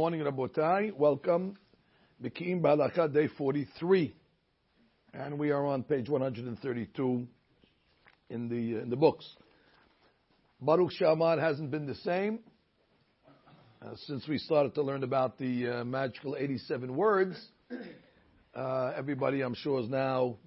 Morning, 0.00 0.22
Rabotai. 0.22 0.96
Welcome. 0.96 1.58
Beki'im 2.24 2.62
B'halacha, 2.62 3.12
day 3.12 3.28
43. 3.36 4.14
And 5.12 5.38
we 5.38 5.50
are 5.50 5.66
on 5.66 5.82
page 5.82 6.08
132 6.08 7.26
in 8.30 8.48
the, 8.48 8.80
in 8.80 8.88
the 8.88 8.96
books. 8.96 9.28
Baruch 10.58 10.92
Shamar 10.98 11.38
hasn't 11.38 11.70
been 11.70 11.84
the 11.84 11.96
same 11.96 12.38
uh, 13.84 13.90
since 14.06 14.26
we 14.26 14.38
started 14.38 14.74
to 14.76 14.82
learn 14.82 15.02
about 15.02 15.36
the 15.36 15.68
uh, 15.68 15.84
magical 15.84 16.34
87 16.34 16.96
words. 16.96 17.38
Uh, 18.54 18.92
everybody, 18.96 19.42
I'm 19.42 19.52
sure, 19.52 19.80
is 19.80 19.88
now 19.90 20.38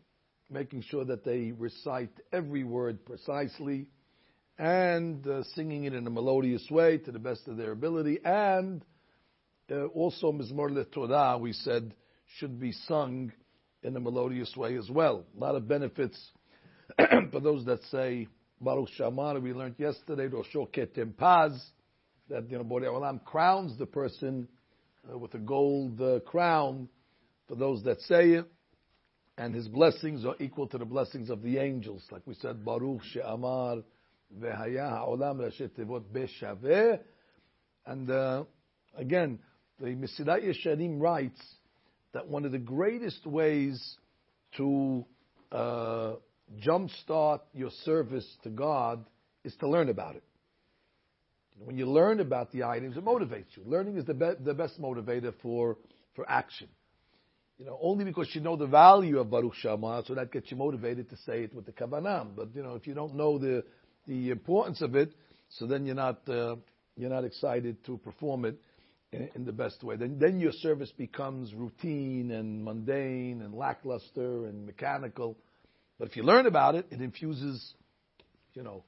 making 0.50 0.82
sure 0.82 1.06
that 1.06 1.24
they 1.24 1.52
recite 1.52 2.10
every 2.32 2.64
word 2.64 3.06
precisely 3.06 3.86
and 4.58 5.28
uh, 5.28 5.44
singing 5.54 5.84
it 5.84 5.94
in 5.94 6.08
a 6.08 6.10
melodious 6.10 6.68
way 6.72 6.98
to 6.98 7.12
the 7.12 7.20
best 7.20 7.48
of 7.48 7.56
their 7.56 7.72
ability 7.72 8.18
and 8.26 8.84
uh, 9.72 9.86
also 9.88 10.32
Mizmor 10.32 10.86
Todah, 10.86 11.40
we 11.40 11.54
said, 11.54 11.94
should 12.38 12.60
be 12.60 12.72
sung 12.72 13.32
in 13.84 13.96
a 13.96 14.00
melodious 14.00 14.56
way 14.56 14.76
as 14.78 14.90
well. 14.90 15.26
A 15.38 15.40
lot 15.40 15.56
of 15.56 15.68
benefits 15.68 16.18
for 17.32 17.40
those 17.40 17.66
that 17.66 17.82
say 17.92 18.28
Baruch 18.62 18.90
Shamar. 18.98 19.42
We 19.42 19.54
learned 19.54 19.76
yesterday, 19.78 20.28
Rosho 20.28 20.68
Ketem 20.74 21.16
Paz, 21.16 21.52
that 22.30 22.50
you 22.50 22.58
know 22.58 22.64
Borei 22.64 22.86
Olam 22.86 23.24
crowns 23.24 23.78
the 23.78 23.86
person 23.86 24.48
uh, 25.12 25.18
with 25.18 25.34
a 25.34 25.40
gold 25.40 26.02
uh, 26.02 26.20
crown 26.22 26.88
for 27.48 27.56
those 27.56 27.84
that 27.84 28.00
say 28.02 28.32
it, 28.32 28.46
and 29.38 29.54
his 29.54 29.68
blessings 29.68 30.26
are 30.26 30.36
equal 30.40 30.68
to 30.68 30.78
the 30.78 30.86
blessings 30.86 31.30
of 31.30 31.42
the 31.42 31.58
angels, 31.58 32.04
like 32.12 32.22
we 32.26 32.36
said, 32.36 32.64
Baruch 32.64 33.02
She'amar 33.12 33.84
Vehaya 34.40 34.90
Ha'olam 34.90 35.40
Rashi 35.40 35.70
Tevot 35.70 36.04
Beshaveh, 36.14 37.00
and 37.86 38.10
uh, 38.10 38.44
again 38.96 39.40
the 39.84 39.90
Mesilat 39.90 40.46
Yesharim 40.46 41.02
writes 41.02 41.42
that 42.14 42.28
one 42.30 42.46
of 42.46 42.54
the 42.54 42.58
greatest 42.58 43.28
ways 43.28 43.98
to 44.56 45.06
uh, 45.52 46.14
jumpstart 46.66 47.42
your 47.54 47.70
service 47.84 48.26
to 48.44 48.50
God 48.50 49.06
is 49.44 49.54
to 49.58 49.68
learn 49.68 49.90
about 49.90 50.16
it. 50.16 50.24
When 51.58 51.78
you 51.78 51.86
learn 51.86 52.22
about 52.22 52.52
the 52.54 52.64
items, 52.64 52.96
it 52.96 53.04
motivates 53.04 53.58
you. 53.58 53.64
Learning 53.66 53.98
is 53.98 54.06
the, 54.06 54.14
be- 54.14 54.32
the 54.40 54.54
best 54.54 54.82
motivator 54.82 55.34
for, 55.42 55.78
for 56.16 56.30
action. 56.30 56.70
You 57.58 57.66
know, 57.66 57.78
only 57.82 58.06
because 58.06 58.30
you 58.34 58.40
know 58.40 58.56
the 58.56 58.68
value 58.68 59.20
of 59.20 59.30
Baruch 59.30 59.56
Shama, 59.56 60.04
so 60.08 60.16
that 60.16 60.32
gets 60.32 60.50
you 60.50 60.56
motivated 60.56 61.10
to 61.10 61.18
say 61.18 61.44
it 61.44 61.54
with 61.54 61.66
the 61.66 61.74
Kavanam. 61.74 62.30
But 62.36 62.56
you 62.56 62.64
know, 62.64 62.76
if 62.76 62.88
you 62.88 62.94
don't 62.94 63.16
know 63.16 63.38
the 63.38 63.64
the 64.08 64.32
importance 64.32 64.82
of 64.82 64.96
it, 64.96 65.14
so 65.50 65.68
then 65.68 65.86
you're 65.86 65.94
not 65.94 66.28
uh, 66.28 66.56
you're 66.98 67.12
not 67.12 67.26
excited 67.26 67.86
to 67.86 67.98
perform 67.98 68.46
it 68.46 68.60
in 69.14 69.46
the 69.46 69.52
best 69.52 69.84
way. 69.84 69.96
Then, 69.96 70.18
then 70.20 70.40
your 70.40 70.52
service 70.52 70.92
becomes 70.92 71.54
routine 71.54 72.32
and 72.32 72.64
mundane 72.64 73.42
and 73.42 73.54
lackluster 73.54 74.46
and 74.46 74.66
mechanical. 74.66 75.38
But 76.00 76.10
if 76.10 76.18
you 76.18 76.24
learn 76.24 76.46
about 76.46 76.76
it, 76.76 76.88
it 76.92 77.02
infuses, 77.02 77.74
you 78.54 78.64
know, 78.64 78.84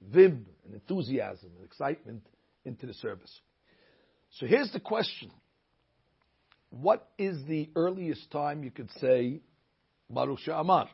vim 0.00 0.46
and 0.64 0.74
enthusiasm 0.74 1.50
and 1.56 1.64
excitement 1.64 2.26
into 2.64 2.86
the 2.86 2.94
service. 2.94 3.40
So 4.38 4.46
here's 4.46 4.72
the 4.72 4.80
question. 4.80 5.30
What 6.70 7.08
is 7.18 7.44
the 7.46 7.68
earliest 7.74 8.30
time 8.30 8.62
you 8.62 8.70
could 8.70 8.90
say 9.00 9.40
Baruch 10.08 10.38
Sha'amar? 10.46 10.88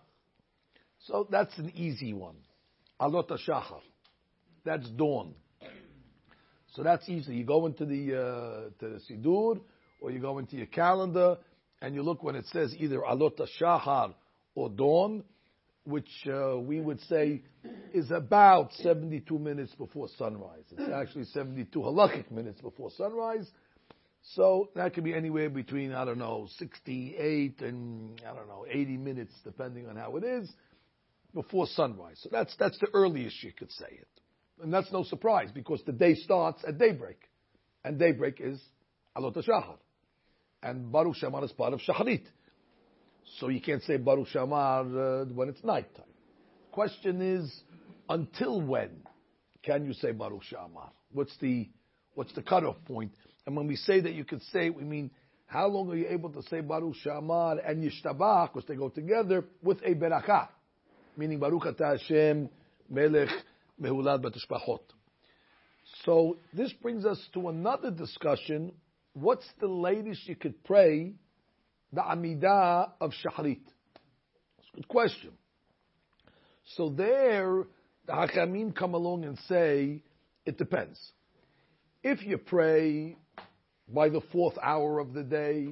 So 1.07 1.27
that's 1.31 1.57
an 1.59 1.73
easy 1.75 2.15
one. 2.15 2.37
Alot 3.01 3.29
HaShachar. 3.29 3.81
That's 4.65 4.89
dawn. 4.89 5.35
So 6.77 6.83
that's 6.83 7.09
easy. 7.09 7.35
You 7.35 7.45
go 7.45 7.65
into 7.65 7.87
the 7.87 8.15
uh, 8.15 8.61
to 8.81 8.89
the 8.91 9.01
Sidur, 9.11 9.59
or 10.03 10.11
you 10.11 10.19
go 10.21 10.39
into 10.39 10.57
your 10.57 10.67
calendar, 10.67 11.39
and 11.81 11.95
you 11.95 12.03
look 12.03 12.23
when 12.23 12.37
it 12.37 12.45
says 12.53 12.75
either 12.79 13.01
Alot 13.01 13.41
Shahar 13.59 14.15
or 14.55 14.69
Dawn, 14.69 15.25
which 15.85 16.11
uh, 16.31 16.59
we 16.59 16.81
would 16.81 17.01
say 17.03 17.43
is 17.95 18.11
about 18.11 18.75
72 18.75 19.39
minutes 19.39 19.75
before 19.77 20.09
sunrise. 20.19 20.65
It's 20.77 20.93
actually 20.93 21.25
72 21.25 21.79
halachic 21.79 22.31
minutes 22.31 22.61
before 22.61 22.91
sunrise. 22.91 23.49
So 24.35 24.69
that 24.75 24.93
could 24.93 25.05
be 25.05 25.15
anywhere 25.15 25.49
between, 25.49 25.93
I 25.93 26.05
don't 26.05 26.19
know, 26.19 26.49
68 26.59 27.63
and, 27.63 28.21
I 28.29 28.35
don't 28.35 28.49
know, 28.49 28.67
80 28.69 28.97
minutes, 28.97 29.33
depending 29.45 29.89
on 29.89 29.97
how 29.97 30.17
it 30.17 30.25
is, 30.25 30.53
before 31.33 31.69
sunrise. 31.69 32.19
So 32.23 32.29
that's, 32.33 32.55
that's 32.59 32.79
the 32.81 32.89
earliest 32.93 33.43
you 33.45 33.53
could 33.53 33.71
say 33.71 33.87
it. 33.89 34.16
And 34.63 34.73
that's 34.73 34.91
no 34.93 35.05
surprise 35.05 35.51
because 35.53 35.83
the 35.85 35.93
day 35.93 36.15
starts 36.15 36.63
at 36.67 36.79
daybreak. 36.79 37.19
And 37.85 37.99
daybreak 37.99 38.41
is 38.41 38.61
Alot 39.17 39.45
Shahar. 39.45 39.77
And 40.63 40.91
Baruch 40.91 41.17
Shamar 41.23 41.45
is 41.45 41.53
part 41.53 41.73
of 41.73 41.81
Shaharit. 41.81 42.25
So 43.39 43.49
you 43.49 43.61
can't 43.61 43.83
say 43.83 43.97
Baruch 43.99 44.29
Shamar 44.29 45.23
uh, 45.23 45.25
when 45.35 45.49
it's 45.49 45.63
nighttime. 45.63 46.05
Question 46.73 47.21
is, 47.21 47.63
until 48.09 48.61
when 48.61 48.91
can 49.63 49.85
you 49.85 49.93
say 49.93 50.13
Baruch 50.13 50.43
Shamar? 50.51 50.91
What's 51.13 51.37
the, 51.39 51.69
what's 52.15 52.33
the 52.35 52.43
cutoff 52.43 52.77
point? 52.87 53.13
And 53.47 53.57
when 53.57 53.67
we 53.67 53.77
say 53.77 54.01
that 54.01 54.15
you 54.15 54.25
can 54.25 54.41
say 54.53 54.71
we 54.71 54.85
mean 54.85 55.11
how 55.47 55.69
long 55.69 55.91
are 55.91 55.97
you 55.97 56.09
able 56.09 56.31
to 56.31 56.43
say 56.43 56.61
Baruch 56.61 56.97
Shamar 57.05 57.59
and 57.65 57.85
Yishtabach, 57.85 58.53
because 58.53 58.67
they 58.67 58.75
go 58.75 58.89
together, 58.89 59.45
with 59.63 59.79
a 59.85 59.95
berakah, 59.95 60.49
meaning 61.17 61.39
Baruch 61.39 61.65
Atah 61.65 61.99
Hashem 61.99 62.49
Melech 62.89 63.29
Batishpachot. 63.81 64.81
So 66.05 66.39
this 66.53 66.73
brings 66.75 67.05
us 67.05 67.21
to 67.35 67.49
another 67.49 67.91
discussion. 67.91 68.73
What's 69.15 69.47
the 69.61 69.69
latest 69.69 70.29
you 70.29 70.37
could 70.37 70.63
pray 70.65 71.15
the 71.93 72.01
Amidah 72.01 72.93
of 73.01 73.13
Shaharit? 73.13 73.65
That's 73.65 74.69
a 74.73 74.77
good 74.77 74.89
question. 74.89 75.33
So 76.77 76.91
there, 76.91 77.65
the 78.07 78.13
Hakamim 78.13 78.75
come 78.75 78.95
along 78.95 79.25
and 79.25 79.39
say, 79.49 80.03
it 80.45 80.59
depends. 80.59 80.99
If 82.03 82.25
you 82.25 82.39
pray 82.39 83.17
by 83.89 84.09
the 84.09 84.21
fourth 84.33 84.59
hour 84.63 84.99
of 84.99 85.13
the 85.13 85.23
day, 85.23 85.69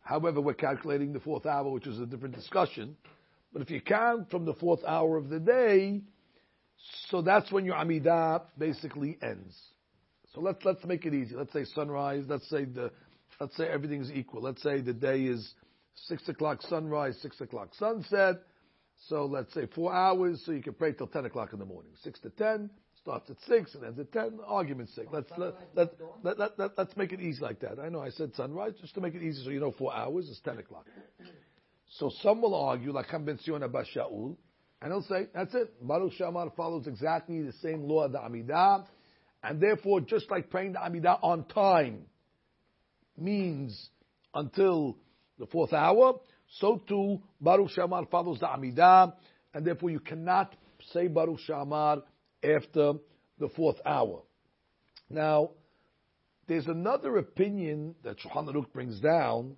however 0.00 0.40
we're 0.40 0.54
calculating 0.54 1.12
the 1.12 1.20
fourth 1.20 1.46
hour, 1.46 1.70
which 1.70 1.86
is 1.86 1.98
a 2.00 2.06
different 2.06 2.34
discussion, 2.34 2.96
but 3.52 3.62
if 3.62 3.70
you 3.70 3.80
count 3.80 4.30
from 4.30 4.44
the 4.44 4.54
fourth 4.54 4.84
hour 4.84 5.16
of 5.16 5.28
the 5.28 5.40
day, 5.40 6.02
so 7.10 7.22
that's 7.22 7.50
when 7.50 7.64
your 7.64 7.76
Amidah 7.76 8.42
basically 8.58 9.18
ends. 9.22 9.56
So 10.34 10.40
let's 10.40 10.64
let's 10.64 10.84
make 10.84 11.06
it 11.06 11.14
easy. 11.14 11.34
Let's 11.34 11.52
say 11.52 11.64
sunrise. 11.64 12.24
Let's 12.28 12.48
say 12.48 12.64
the 12.64 12.90
let's 13.40 13.56
say 13.56 13.66
everything's 13.66 14.10
equal. 14.12 14.42
Let's 14.42 14.62
say 14.62 14.80
the 14.80 14.92
day 14.92 15.22
is 15.22 15.54
six 16.06 16.28
o'clock 16.28 16.62
sunrise, 16.62 17.18
six 17.22 17.40
o'clock 17.40 17.70
sunset. 17.78 18.36
So 19.08 19.26
let's 19.26 19.52
say 19.54 19.66
four 19.74 19.92
hours, 19.92 20.42
so 20.44 20.52
you 20.52 20.62
can 20.62 20.74
pray 20.74 20.92
till 20.92 21.06
ten 21.06 21.24
o'clock 21.24 21.52
in 21.52 21.58
the 21.58 21.64
morning. 21.64 21.92
Six 22.02 22.20
to 22.20 22.30
ten 22.30 22.70
starts 23.00 23.30
at 23.30 23.36
six 23.48 23.74
and 23.74 23.84
ends 23.84 23.98
at 23.98 24.12
ten. 24.12 24.38
Argument's 24.46 24.94
sake. 24.94 25.06
Let's 25.12 25.30
let, 25.36 25.54
let, 25.74 25.94
let, 26.22 26.38
let, 26.38 26.58
let, 26.58 26.70
let's 26.76 26.96
make 26.96 27.12
it 27.12 27.20
easy 27.20 27.40
like 27.40 27.60
that. 27.60 27.78
I 27.78 27.88
know 27.88 28.00
I 28.00 28.10
said 28.10 28.34
sunrise 28.34 28.72
just 28.80 28.94
to 28.94 29.00
make 29.00 29.14
it 29.14 29.22
easy, 29.22 29.44
so 29.44 29.50
you 29.50 29.60
know 29.60 29.72
four 29.72 29.94
hours 29.94 30.28
is 30.28 30.40
ten 30.44 30.58
o'clock. 30.58 30.86
So 31.90 32.10
some 32.22 32.42
will 32.42 32.54
argue, 32.54 32.92
like 32.92 33.06
Ham 33.06 33.26
Abba 33.28 33.84
Shaul, 33.96 34.36
and 34.80 34.92
he'll 34.92 35.02
say, 35.02 35.28
that's 35.34 35.54
it. 35.54 35.74
Baruch 35.86 36.12
Shamar 36.18 36.54
follows 36.54 36.86
exactly 36.86 37.42
the 37.42 37.52
same 37.54 37.82
law 37.82 38.04
of 38.04 38.12
the 38.12 38.18
Amidah. 38.18 38.86
And 39.42 39.60
therefore, 39.60 40.00
just 40.00 40.30
like 40.30 40.50
praying 40.50 40.72
the 40.72 40.78
Amidah 40.78 41.18
on 41.22 41.44
time 41.46 42.02
means 43.16 43.90
until 44.34 44.96
the 45.38 45.46
fourth 45.46 45.72
hour, 45.72 46.20
so 46.60 46.80
too 46.88 47.20
Baruch 47.40 47.70
Shamar 47.76 48.08
follows 48.10 48.38
the 48.40 48.46
Amidah. 48.46 49.14
And 49.52 49.66
therefore, 49.66 49.90
you 49.90 50.00
cannot 50.00 50.54
say 50.92 51.08
Baruch 51.08 51.40
Shamar 51.48 52.02
after 52.42 52.94
the 53.38 53.48
fourth 53.56 53.80
hour. 53.84 54.22
Now, 55.10 55.50
there's 56.46 56.66
another 56.66 57.16
opinion 57.16 57.94
that 58.04 58.18
Shulchan 58.18 58.48
Aruch 58.48 58.72
brings 58.72 59.00
down 59.00 59.56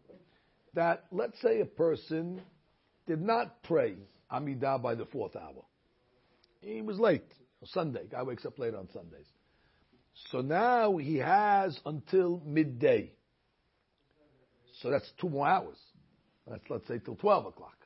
that 0.75 1.05
let's 1.13 1.41
say 1.43 1.61
a 1.61 1.67
person 1.67 2.41
did 3.07 3.21
not 3.21 3.63
pray 3.65 3.97
Amidah 4.33 4.81
by 4.83 4.95
the 4.95 5.07
fourth 5.07 5.37
hour. 5.37 5.65
He 6.61 6.83
was 6.83 6.99
late. 6.99 7.25
Sunday. 7.65 8.05
Guy 8.11 8.23
wakes 8.23 8.47
up 8.47 8.59
late 8.59 8.75
on 8.75 8.89
Sundays. 8.93 9.27
So 10.31 10.41
now 10.41 10.97
he 10.97 11.17
has 11.17 11.79
until 11.85 12.43
midday. 12.45 13.13
So 14.81 14.91
that's 14.91 15.11
two 15.21 15.29
more 15.29 15.47
hours. 15.47 15.77
That's, 16.47 16.63
let's 16.69 16.89
say, 16.89 16.99
till 16.99 17.17
12 17.17 17.47
o'clock. 17.47 17.77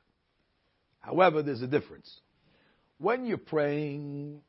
However, 1.00 1.42
there's 1.42 1.62
a 1.62 1.66
difference. 1.66 2.20
When 2.98 3.26
you're 3.26 3.36
praying 3.36 4.40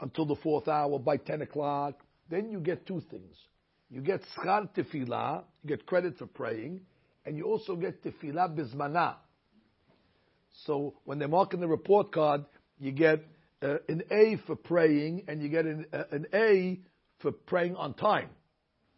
until 0.00 0.26
the 0.26 0.36
fourth 0.36 0.68
hour 0.68 0.98
by 0.98 1.16
10 1.16 1.42
o'clock, 1.42 1.94
then 2.30 2.50
you 2.50 2.60
get 2.60 2.86
two 2.86 3.02
things. 3.10 3.36
You 3.90 4.00
get 4.00 4.22
schar 4.36 4.68
tefillah, 4.74 5.44
you 5.62 5.68
get 5.68 5.86
credit 5.86 6.18
for 6.18 6.26
praying, 6.26 6.82
and 7.24 7.36
you 7.36 7.44
also 7.44 7.76
get 7.76 8.02
tefillah 8.04 8.54
bismana. 8.56 9.16
So 10.66 10.94
when 11.04 11.18
they're 11.18 11.28
marking 11.28 11.60
the 11.60 11.68
report 11.68 12.12
card, 12.12 12.44
you 12.78 12.92
get 12.92 13.24
uh, 13.62 13.76
an 13.88 14.02
A 14.10 14.36
for 14.46 14.56
praying, 14.56 15.24
and 15.28 15.42
you 15.42 15.48
get 15.48 15.66
an, 15.66 15.86
uh, 15.92 16.04
an 16.10 16.26
A 16.34 16.80
for 17.20 17.32
praying 17.32 17.76
on 17.76 17.94
time. 17.94 18.30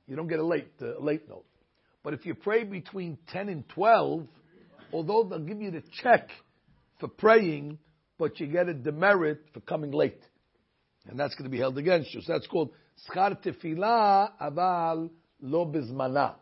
you 0.07 0.17
don't 0.17 0.29
get 0.29 0.39
a 0.39 0.47
late 0.47 0.71
uh, 0.81 0.99
late 1.01 1.29
note. 1.29 1.45
But 2.03 2.15
if 2.15 2.27
you 2.27 2.35
pray 2.35 2.65
between 2.65 3.19
10 3.29 3.49
and 3.49 3.69
12, 3.71 4.27
although 4.93 5.25
they'll 5.25 5.39
give 5.39 5.61
you 5.61 5.71
the 5.71 5.83
check 6.03 6.29
for 7.01 7.09
praying, 7.09 7.79
but 8.19 8.39
you 8.39 8.47
get 8.47 8.69
a 8.69 8.75
demerit 8.75 9.41
for 9.53 9.61
coming 9.61 9.91
late. 9.91 10.21
And 11.07 11.19
that's 11.19 11.35
going 11.35 11.45
to 11.45 11.51
be 11.51 11.59
held 11.59 11.79
against 11.79 12.15
you. 12.15 12.21
So 12.23 12.33
that's 12.35 12.47
called 12.47 12.71
schar 13.11 13.37
tefillah 13.43 14.33
aval 14.41 15.11
lo 15.41 15.67
bizmana. 15.67 16.35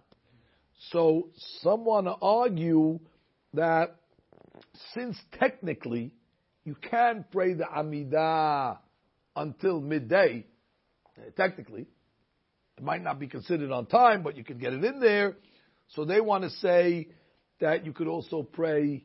So 0.91 1.29
some 1.61 1.85
want 1.85 2.07
to 2.07 2.15
argue 2.21 2.99
that 3.55 3.97
since 4.95 5.17
technically 5.39 6.13
you 6.65 6.77
can 6.91 7.25
pray 7.33 7.55
the 7.55 7.65
Amidah 7.65 8.79
until 9.35 9.81
midday, 9.81 10.47
technically, 11.37 11.87
it 12.77 12.85
might 12.85 13.03
not 13.03 13.19
be 13.19 13.27
considered 13.27 13.71
on 13.71 13.87
time, 13.87 14.23
but 14.23 14.37
you 14.37 14.45
can 14.45 14.59
get 14.59 14.73
it 14.73 14.85
in 14.85 15.01
there. 15.01 15.37
So 15.89 16.05
they 16.05 16.21
want 16.21 16.45
to 16.45 16.51
say 16.51 17.09
that 17.61 17.85
you 17.85 17.93
could 17.93 18.07
also 18.09 18.43
pray 18.43 19.05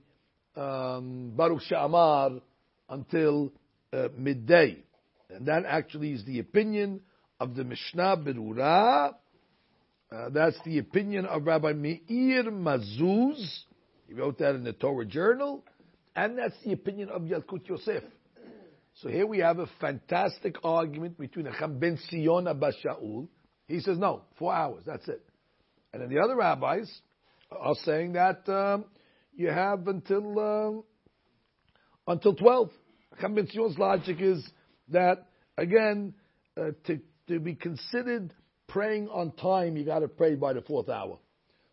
um, 0.55 1.33
Baruch 1.35 1.61
Sha'amar 1.69 2.41
until 2.89 3.51
uh, 3.93 4.07
midday. 4.17 4.83
And 5.29 5.47
that 5.47 5.65
actually 5.65 6.13
is 6.13 6.23
the 6.25 6.39
opinion 6.39 7.01
of 7.39 7.55
the 7.55 7.63
Mishnah 7.63 8.17
Berurah. 8.17 9.15
Uh, 10.09 10.29
that's 10.29 10.57
the 10.63 10.79
opinion 10.79 11.25
of 11.25 11.45
Rabbi 11.45 11.73
Meir 11.73 12.43
Mazuz. 12.45 13.63
He 14.07 14.13
wrote 14.13 14.37
that 14.39 14.55
in 14.55 14.63
the 14.63 14.73
Torah 14.73 15.05
Journal. 15.05 15.63
And 16.15 16.37
that's 16.37 16.55
the 16.63 16.71
opinion 16.71 17.09
of 17.09 17.23
Yalkut 17.23 17.67
Yosef. 17.67 18.03
So 18.95 19.09
here 19.09 19.27
we 19.27 19.39
have 19.39 19.59
a 19.59 19.67
fantastic 19.79 20.55
argument 20.63 21.19
between 21.19 21.45
Acham 21.45 21.79
ben 21.79 21.99
Sion 22.09 22.47
Abba 22.47 22.71
Shaul. 22.83 23.27
He 23.67 23.79
says, 23.81 23.99
no, 23.99 24.23
four 24.39 24.53
hours, 24.53 24.83
that's 24.85 25.07
it. 25.07 25.21
And 25.93 26.01
then 26.01 26.09
the 26.09 26.19
other 26.19 26.35
rabbis 26.35 26.91
are 27.51 27.75
saying 27.83 28.13
that 28.13 28.49
um, 28.49 28.85
you 29.35 29.49
have 29.49 29.87
until 29.87 30.39
um, 30.39 30.83
until 32.07 32.33
12. 32.33 32.71
Acham 33.19 33.35
ben 33.35 33.47
Sion's 33.51 33.77
logic 33.77 34.17
is 34.19 34.47
that, 34.89 35.27
again, 35.57 36.15
uh, 36.57 36.71
to, 36.85 36.99
to 37.27 37.39
be 37.39 37.53
considered 37.53 38.33
praying 38.67 39.09
on 39.09 39.31
time, 39.33 39.77
you 39.77 39.85
got 39.85 39.99
to 39.99 40.07
pray 40.07 40.35
by 40.35 40.53
the 40.53 40.61
fourth 40.61 40.89
hour. 40.89 41.19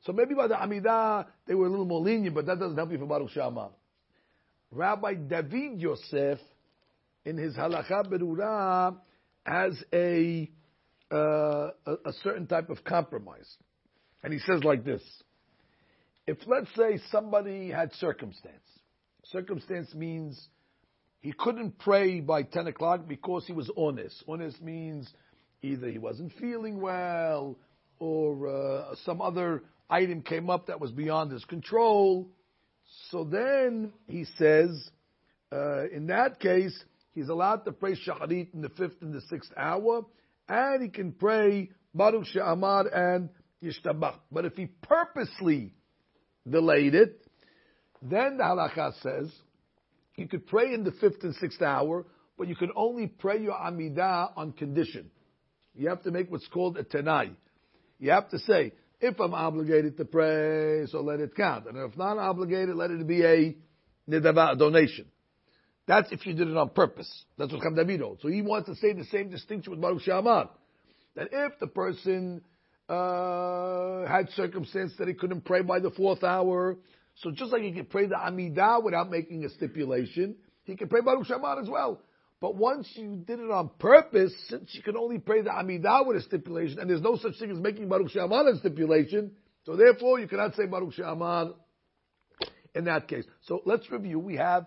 So 0.04 0.12
maybe 0.12 0.34
by 0.34 0.48
the 0.48 0.54
Amidah, 0.54 1.26
they 1.46 1.54
were 1.54 1.66
a 1.66 1.70
little 1.70 1.86
more 1.86 2.00
lenient, 2.00 2.34
but 2.34 2.46
that 2.46 2.58
doesn't 2.58 2.76
help 2.76 2.92
you 2.92 2.98
for 2.98 3.06
Baruch 3.06 3.30
Shama. 3.30 3.70
Rabbi 4.70 5.14
David 5.14 5.80
Yosef, 5.80 6.38
in 7.24 7.38
his 7.38 7.54
Halacha 7.56 8.06
Berurah, 8.06 8.96
has 9.46 9.82
a, 9.92 10.50
uh, 11.10 11.70
a, 11.86 11.92
a 12.06 12.12
certain 12.22 12.46
type 12.46 12.68
of 12.68 12.84
compromise. 12.84 13.48
And 14.22 14.32
he 14.32 14.38
says 14.40 14.62
like 14.62 14.84
this. 14.84 15.02
If 16.26 16.38
let's 16.46 16.68
say 16.76 16.98
somebody 17.10 17.70
had 17.70 17.92
circumstance, 17.94 18.64
circumstance 19.24 19.94
means 19.94 20.48
he 21.20 21.32
couldn't 21.32 21.78
pray 21.78 22.20
by 22.20 22.42
10 22.42 22.66
o'clock 22.66 23.06
because 23.06 23.46
he 23.46 23.52
was 23.52 23.70
honest. 23.76 24.22
Honest 24.28 24.60
means 24.62 25.08
either 25.62 25.88
he 25.88 25.98
wasn't 25.98 26.32
feeling 26.38 26.80
well 26.80 27.56
or 27.98 28.48
uh, 28.48 28.94
some 29.04 29.22
other 29.22 29.62
item 29.88 30.22
came 30.22 30.50
up 30.50 30.66
that 30.66 30.80
was 30.80 30.90
beyond 30.90 31.32
his 31.32 31.44
control. 31.44 32.28
So 33.10 33.24
then 33.24 33.92
he 34.06 34.24
says, 34.36 34.90
uh, 35.52 35.88
in 35.88 36.06
that 36.08 36.40
case, 36.40 36.76
he's 37.14 37.28
allowed 37.28 37.64
to 37.64 37.72
pray 37.72 37.96
Shacharit 37.96 38.54
in 38.54 38.60
the 38.60 38.70
fifth 38.70 39.02
and 39.02 39.12
the 39.12 39.20
sixth 39.22 39.52
hour, 39.56 40.04
and 40.48 40.82
he 40.82 40.88
can 40.88 41.12
pray 41.12 41.70
Baruch 41.94 42.26
She'amar 42.26 42.88
and 42.88 43.28
Yishtabach. 43.62 44.16
But 44.30 44.44
if 44.44 44.54
he 44.54 44.66
purposely 44.66 45.72
delayed 46.48 46.94
it, 46.94 47.24
then 48.02 48.36
the 48.36 48.44
halacha 48.44 49.00
says 49.02 49.32
you 50.16 50.28
could 50.28 50.46
pray 50.46 50.72
in 50.74 50.84
the 50.84 50.92
fifth 50.92 51.22
and 51.22 51.34
sixth 51.36 51.62
hour, 51.62 52.04
but 52.36 52.48
you 52.48 52.56
can 52.56 52.70
only 52.76 53.06
pray 53.06 53.40
your 53.40 53.54
Amidah 53.54 54.32
on 54.36 54.52
condition. 54.52 55.10
You 55.74 55.88
have 55.88 56.02
to 56.02 56.10
make 56.10 56.30
what's 56.30 56.46
called 56.48 56.76
a 56.76 56.84
tenai. 56.84 57.34
You 57.98 58.10
have 58.10 58.28
to 58.30 58.38
say, 58.40 58.72
if 59.04 59.20
I'm 59.20 59.34
obligated 59.34 59.98
to 59.98 60.04
pray, 60.06 60.86
so 60.86 61.00
let 61.02 61.20
it 61.20 61.34
count. 61.36 61.66
And 61.66 61.76
if 61.76 61.96
not 61.96 62.16
obligated, 62.16 62.74
let 62.74 62.90
it 62.90 63.06
be 63.06 63.22
a 63.22 63.54
nidava, 64.08 64.52
a 64.52 64.56
donation. 64.56 65.06
That's 65.86 66.10
if 66.10 66.24
you 66.24 66.32
did 66.32 66.48
it 66.48 66.56
on 66.56 66.70
purpose. 66.70 67.24
That's 67.36 67.52
what 67.52 67.60
Cham 67.60 67.74
David 67.74 68.00
holds. 68.00 68.22
So 68.22 68.28
he 68.28 68.40
wants 68.40 68.68
to 68.70 68.74
say 68.76 68.94
the 68.94 69.04
same 69.04 69.28
distinction 69.28 69.72
with 69.72 69.82
Baruch 69.82 70.02
Shamar. 70.02 70.48
That 71.16 71.28
if 71.30 71.58
the 71.60 71.66
person 71.66 72.40
uh, 72.88 74.06
had 74.06 74.30
circumstance 74.30 74.94
that 74.98 75.06
he 75.06 75.14
couldn't 75.14 75.44
pray 75.44 75.60
by 75.60 75.80
the 75.80 75.90
fourth 75.90 76.24
hour, 76.24 76.76
so 77.16 77.30
just 77.30 77.52
like 77.52 77.62
he 77.62 77.72
could 77.72 77.90
pray 77.90 78.06
the 78.06 78.14
Amidah 78.14 78.82
without 78.82 79.10
making 79.10 79.44
a 79.44 79.50
stipulation, 79.50 80.36
he 80.64 80.76
can 80.76 80.88
pray 80.88 81.02
Baruch 81.02 81.26
Shamar 81.26 81.60
as 81.60 81.68
well. 81.68 82.00
But 82.40 82.56
once 82.56 82.90
you 82.94 83.22
did 83.26 83.40
it 83.40 83.50
on 83.50 83.70
purpose, 83.78 84.34
since 84.48 84.74
you 84.74 84.82
can 84.82 84.96
only 84.96 85.18
pray 85.18 85.42
the 85.42 85.50
Amidah 85.50 86.06
with 86.06 86.16
a 86.18 86.22
stipulation, 86.22 86.78
and 86.78 86.90
there's 86.90 87.00
no 87.00 87.16
such 87.16 87.38
thing 87.38 87.50
as 87.50 87.58
making 87.58 87.88
Baruch 87.88 88.10
She'amar 88.10 88.48
a 88.48 88.56
stipulation, 88.58 89.32
so 89.64 89.76
therefore 89.76 90.20
you 90.20 90.28
cannot 90.28 90.54
say 90.54 90.66
Baruch 90.66 90.94
She'amar 90.94 91.54
in 92.74 92.84
that 92.84 93.08
case. 93.08 93.24
So 93.42 93.62
let's 93.64 93.90
review. 93.90 94.18
We 94.18 94.36
have 94.36 94.66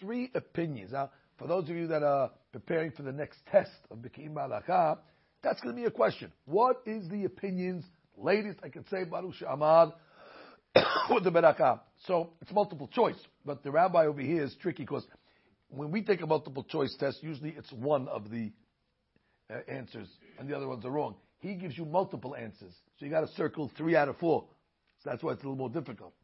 three 0.00 0.30
opinions. 0.34 0.92
Now, 0.92 1.10
for 1.38 1.46
those 1.46 1.68
of 1.68 1.76
you 1.76 1.88
that 1.88 2.02
are 2.02 2.30
preparing 2.52 2.92
for 2.92 3.02
the 3.02 3.12
next 3.12 3.38
test 3.50 3.70
of 3.90 3.98
Beki'im 3.98 4.32
B'halacha, 4.34 4.98
that's 5.42 5.60
going 5.60 5.74
to 5.74 5.80
be 5.80 5.86
a 5.86 5.90
question. 5.90 6.32
What 6.46 6.82
is 6.86 7.08
the 7.08 7.24
opinions? 7.24 7.84
Latest 8.16 8.60
I 8.62 8.68
can 8.68 8.86
say 8.88 9.04
Baruch 9.04 9.34
She'amar 9.34 9.92
with 11.10 11.24
the 11.24 11.30
Berakah. 11.30 11.80
So 12.06 12.30
it's 12.40 12.52
multiple 12.52 12.88
choice, 12.88 13.18
but 13.44 13.62
the 13.62 13.70
rabbi 13.70 14.06
over 14.06 14.20
here 14.20 14.44
is 14.44 14.54
tricky 14.60 14.84
because 14.84 15.06
when 15.76 15.90
we 15.90 16.02
take 16.02 16.20
a 16.22 16.26
multiple 16.26 16.64
choice 16.64 16.94
test, 16.98 17.22
usually 17.22 17.54
it's 17.56 17.72
one 17.72 18.08
of 18.08 18.30
the 18.30 18.52
uh, 19.50 19.58
answers 19.68 20.08
and 20.38 20.48
the 20.48 20.56
other 20.56 20.68
ones 20.68 20.84
are 20.84 20.90
wrong. 20.90 21.16
He 21.40 21.54
gives 21.54 21.76
you 21.76 21.84
multiple 21.84 22.34
answers. 22.34 22.72
So 22.98 23.04
you 23.04 23.10
got 23.10 23.20
to 23.20 23.34
circle 23.34 23.70
three 23.76 23.96
out 23.96 24.08
of 24.08 24.16
four. 24.18 24.44
So 25.02 25.10
that's 25.10 25.22
why 25.22 25.32
it's 25.32 25.42
a 25.42 25.44
little 25.44 25.58
more 25.58 25.68
difficult. 25.68 26.14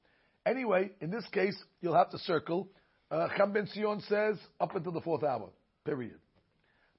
Anyway, 0.46 0.90
in 1.00 1.10
this 1.10 1.26
case, 1.32 1.56
you'll 1.82 1.96
have 1.96 2.10
to 2.10 2.18
circle. 2.18 2.68
Uh, 3.10 3.28
Cham 3.36 3.52
Ben 3.52 3.68
Sion 3.74 4.00
says 4.08 4.36
up 4.60 4.74
until 4.74 4.92
the 4.92 5.00
fourth 5.00 5.22
hour. 5.22 5.50
Period. 5.84 6.18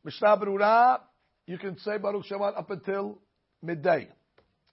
Mishnah 0.03 0.37
Berurah, 0.37 0.99
you 1.47 1.57
can 1.57 1.77
say 1.79 1.97
Baruch 1.97 2.25
Shabbat 2.25 2.57
up 2.57 2.69
until 2.69 3.17
midday. 3.61 4.09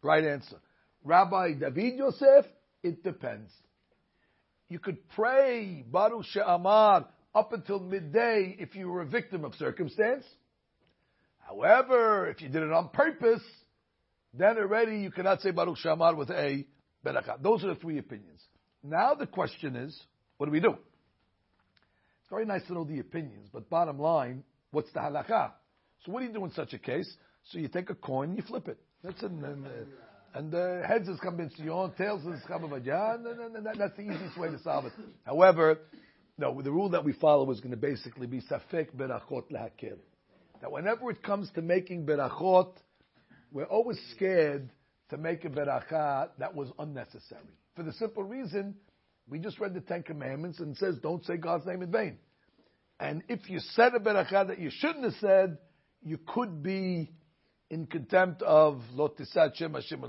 Right 0.03 0.25
answer. 0.25 0.57
Rabbi 1.05 1.55
David 1.55 1.97
Yosef, 1.97 2.44
it 2.82 3.03
depends. 3.03 3.51
You 4.69 4.79
could 4.79 5.08
pray 5.11 5.85
Baruch 5.91 6.27
She'amar 6.27 7.06
up 7.39 7.53
until 7.53 7.79
midday 7.79 8.57
if 8.59 8.75
you 8.75 8.89
were 8.89 9.03
a 9.03 9.07
victim 9.07 9.45
of 9.45 9.55
circumstance. 9.55 10.25
However, 11.39 12.29
if 12.29 12.43
you 12.43 12.49
did 12.49 12.65
it 12.65 12.73
on 12.73 12.89
purpose, 12.89 13.43
then 14.35 14.59
already 14.59 14.99
you 14.99 15.13
cannot 15.13 15.41
say 15.41 15.53
Baruch 15.53 15.79
Shamar 15.79 16.17
with 16.17 16.31
a 16.31 16.67
berakah. 17.07 17.41
Those 17.41 17.63
are 17.63 17.69
the 17.69 17.75
three 17.77 17.99
opinions. 17.99 18.41
Now 18.83 19.15
the 19.15 19.27
question 19.27 19.77
is, 19.77 19.99
what 20.37 20.47
do 20.47 20.53
we 20.53 20.59
do? 20.59 20.71
It's 20.71 22.31
very 22.31 22.45
nice 22.45 22.67
to 22.67 22.75
know 22.75 22.85
the 22.85 22.99
opinions, 22.99 23.49
but 23.53 23.71
bottom 23.71 24.01
line, 24.01 24.43
what's 24.73 24.93
the 24.93 24.99
halakha? 24.99 25.53
So 26.05 26.13
what 26.13 26.21
do 26.21 26.27
you 26.27 26.33
do 26.33 26.45
in 26.45 26.51
such 26.53 26.75
a 26.75 26.79
case? 26.79 27.09
So 27.53 27.59
you 27.59 27.69
take 27.69 27.89
a 27.89 27.95
coin, 27.95 28.35
you 28.35 28.43
flip 28.43 28.67
it. 28.67 28.79
That's 29.05 29.23
it. 29.23 29.31
And, 29.31 29.65
uh, 29.65 29.71
and 30.35 30.55
uh, 30.55 30.87
heads 30.87 31.09
is 31.09 31.19
Ben 31.23 31.51
Sion, 31.57 31.93
tails 31.97 32.23
is 32.27 32.41
Cham 32.49 32.65
and, 32.65 33.27
and, 33.27 33.57
and 33.57 33.81
that's 33.81 33.97
the 33.97 34.03
easiest 34.03 34.37
way 34.37 34.49
to 34.49 34.59
solve 34.59 34.87
it. 34.87 34.93
However, 35.25 35.79
no, 36.39 36.63
the 36.63 36.71
rule 36.71 36.91
that 36.91 37.05
we 37.05 37.13
follow 37.15 37.51
is 37.51 37.59
going 37.59 37.73
to 37.73 37.77
basically 37.77 38.29
be 38.29 38.41
safek 38.41 38.95
berachot 38.97 39.51
lehakel. 39.51 39.99
That 40.61 40.71
whenever 40.71 41.11
it 41.11 41.23
comes 41.23 41.51
to 41.57 41.63
making 41.63 42.07
berachot, 42.07 42.73
we're 43.51 43.65
always 43.65 43.99
scared 44.15 44.71
to 45.11 45.17
make 45.17 45.45
a 45.45 45.49
beracha 45.49 46.29
that 46.39 46.55
was 46.55 46.69
unnecessary. 46.79 47.43
For 47.75 47.83
the 47.83 47.93
simple 47.93 48.23
reason, 48.23 48.77
we 49.29 49.41
just 49.41 49.59
read 49.59 49.75
the 49.75 49.81
Ten 49.81 50.05
Commandments 50.05 50.61
and 50.61 50.77
says 50.77 50.97
don't 51.03 51.25
say 51.25 51.37
God's 51.37 51.67
name 51.67 51.83
in 51.83 51.91
vain. 51.91 52.19
And 53.01 53.23
if 53.29 53.51
you 53.51 53.59
said 53.59 53.95
a 53.95 53.99
beracha 53.99 54.49
that 54.49 54.61
you 54.61 54.71
shouldn't 54.71 55.05
have 55.05 55.15
said, 55.21 55.59
you 56.03 56.19
could 56.25 56.63
be 56.63 57.11
in 57.69 57.87
contempt 57.87 58.43
of 58.43 58.81
lo 58.93 59.09
tisat 59.09 59.57
Shem 59.57 59.75
Hashem 59.75 60.05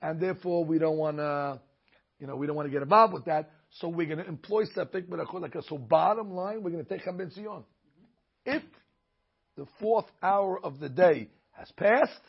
and 0.00 0.20
therefore 0.20 0.64
we 0.64 0.78
don't 0.78 0.98
want 0.98 1.16
to, 1.16 1.60
you 2.20 2.26
know, 2.26 2.36
we 2.36 2.46
don't 2.46 2.54
want 2.54 2.66
to 2.66 2.72
get 2.72 2.82
involved 2.82 3.14
with 3.14 3.24
that. 3.24 3.50
So 3.70 3.88
we're 3.88 4.06
going 4.06 4.18
to 4.18 4.26
employ 4.26 4.64
Safek 4.64 5.08
Berachot 5.08 5.68
So 5.68 5.78
bottom 5.78 6.32
line, 6.32 6.62
we're 6.62 6.70
going 6.70 6.84
to 6.84 6.88
take 6.88 7.04
Cham 7.04 7.16
Ben 7.16 7.30
Sion. 7.34 7.64
If 8.44 8.62
the 9.56 9.66
fourth 9.80 10.06
hour 10.22 10.58
of 10.64 10.80
the 10.80 10.88
day 10.88 11.28
has 11.52 11.70
passed, 11.72 12.20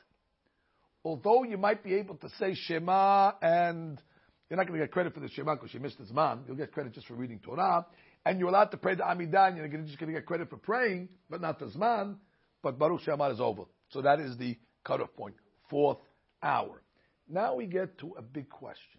although 1.04 1.44
you 1.44 1.58
might 1.58 1.84
be 1.84 1.96
able 1.96 2.16
to 2.16 2.30
say 2.40 2.56
Shema 2.56 3.34
and 3.42 4.02
you're 4.50 4.58
not 4.58 4.68
going 4.68 4.80
to 4.80 4.86
get 4.86 4.92
credit 4.92 5.14
for 5.14 5.20
the 5.20 5.30
Shema 5.30 5.56
because 5.56 5.74
you 5.74 5.80
missed 5.80 6.00
his 6.00 6.12
man. 6.12 6.42
You'll 6.48 6.58
get 6.58 6.72
credit 6.72 6.94
just 6.94 7.08
for 7.08 7.14
reading 7.14 7.40
Torah. 7.40 7.86
And 8.26 8.40
you're 8.40 8.50
allowed 8.50 8.72
to 8.72 8.78
pray 8.78 8.96
the 8.96 9.04
Amidah 9.04 9.50
and 9.50 9.58
you're 9.58 9.82
just 9.84 10.00
going 10.00 10.12
to 10.12 10.20
get 10.20 10.26
credit 10.26 10.50
for 10.50 10.58
praying, 10.58 11.10
but 11.30 11.40
not 11.40 11.60
the 11.60 11.68
Zman. 11.68 12.16
But 12.62 12.78
Baruch 12.78 13.02
Shema 13.02 13.30
is 13.30 13.40
over. 13.40 13.64
So 13.92 14.02
that 14.02 14.20
is 14.20 14.38
the 14.38 14.58
cutoff 14.84 15.10
fourth 15.70 16.00
hour. 16.42 16.82
Now 17.30 17.56
we 17.56 17.68
get 17.68 17.98
to 18.00 18.16
a 18.18 18.22
big 18.22 18.50
question. 18.50 18.99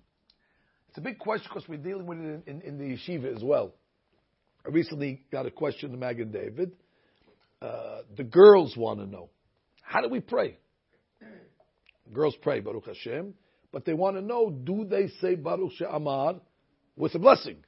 It's 0.90 0.98
a 0.98 1.02
big 1.02 1.20
question 1.20 1.46
because 1.48 1.68
we're 1.68 1.78
dealing 1.78 2.04
with 2.04 2.18
it 2.18 2.42
in, 2.48 2.60
in, 2.62 2.62
in 2.62 2.78
the 2.78 2.96
yeshiva 2.96 3.32
as 3.32 3.44
well. 3.44 3.72
I 4.66 4.70
recently 4.70 5.22
got 5.30 5.46
a 5.46 5.50
question 5.52 5.92
to 5.92 5.96
Magen 5.96 6.32
David. 6.32 6.72
Uh, 7.62 8.00
the 8.16 8.24
girls 8.24 8.76
want 8.76 8.98
to 8.98 9.06
know 9.06 9.30
how 9.82 10.00
do 10.00 10.08
we 10.08 10.18
pray? 10.18 10.58
Girls 12.12 12.34
pray 12.42 12.58
Baruch 12.58 12.86
Hashem, 12.86 13.34
but 13.70 13.84
they 13.84 13.94
want 13.94 14.16
to 14.16 14.20
know 14.20 14.50
do 14.50 14.84
they 14.84 15.06
say 15.20 15.36
Baruch 15.36 15.70
She'amar 15.76 16.40
with 16.96 17.14
a 17.14 17.20
blessing, 17.20 17.58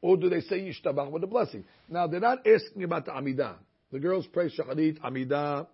or 0.00 0.16
do 0.16 0.28
they 0.28 0.40
say 0.40 0.60
Yishtabach 0.60 1.10
with 1.10 1.24
a 1.24 1.26
blessing? 1.26 1.64
Now 1.88 2.06
they're 2.06 2.20
not 2.20 2.46
asking 2.46 2.84
about 2.84 3.04
the 3.04 3.10
Amidah. 3.10 3.56
The 3.90 3.98
girls 3.98 4.28
pray 4.32 4.48
Shacharit, 4.48 5.00
Amidah, 5.00 5.66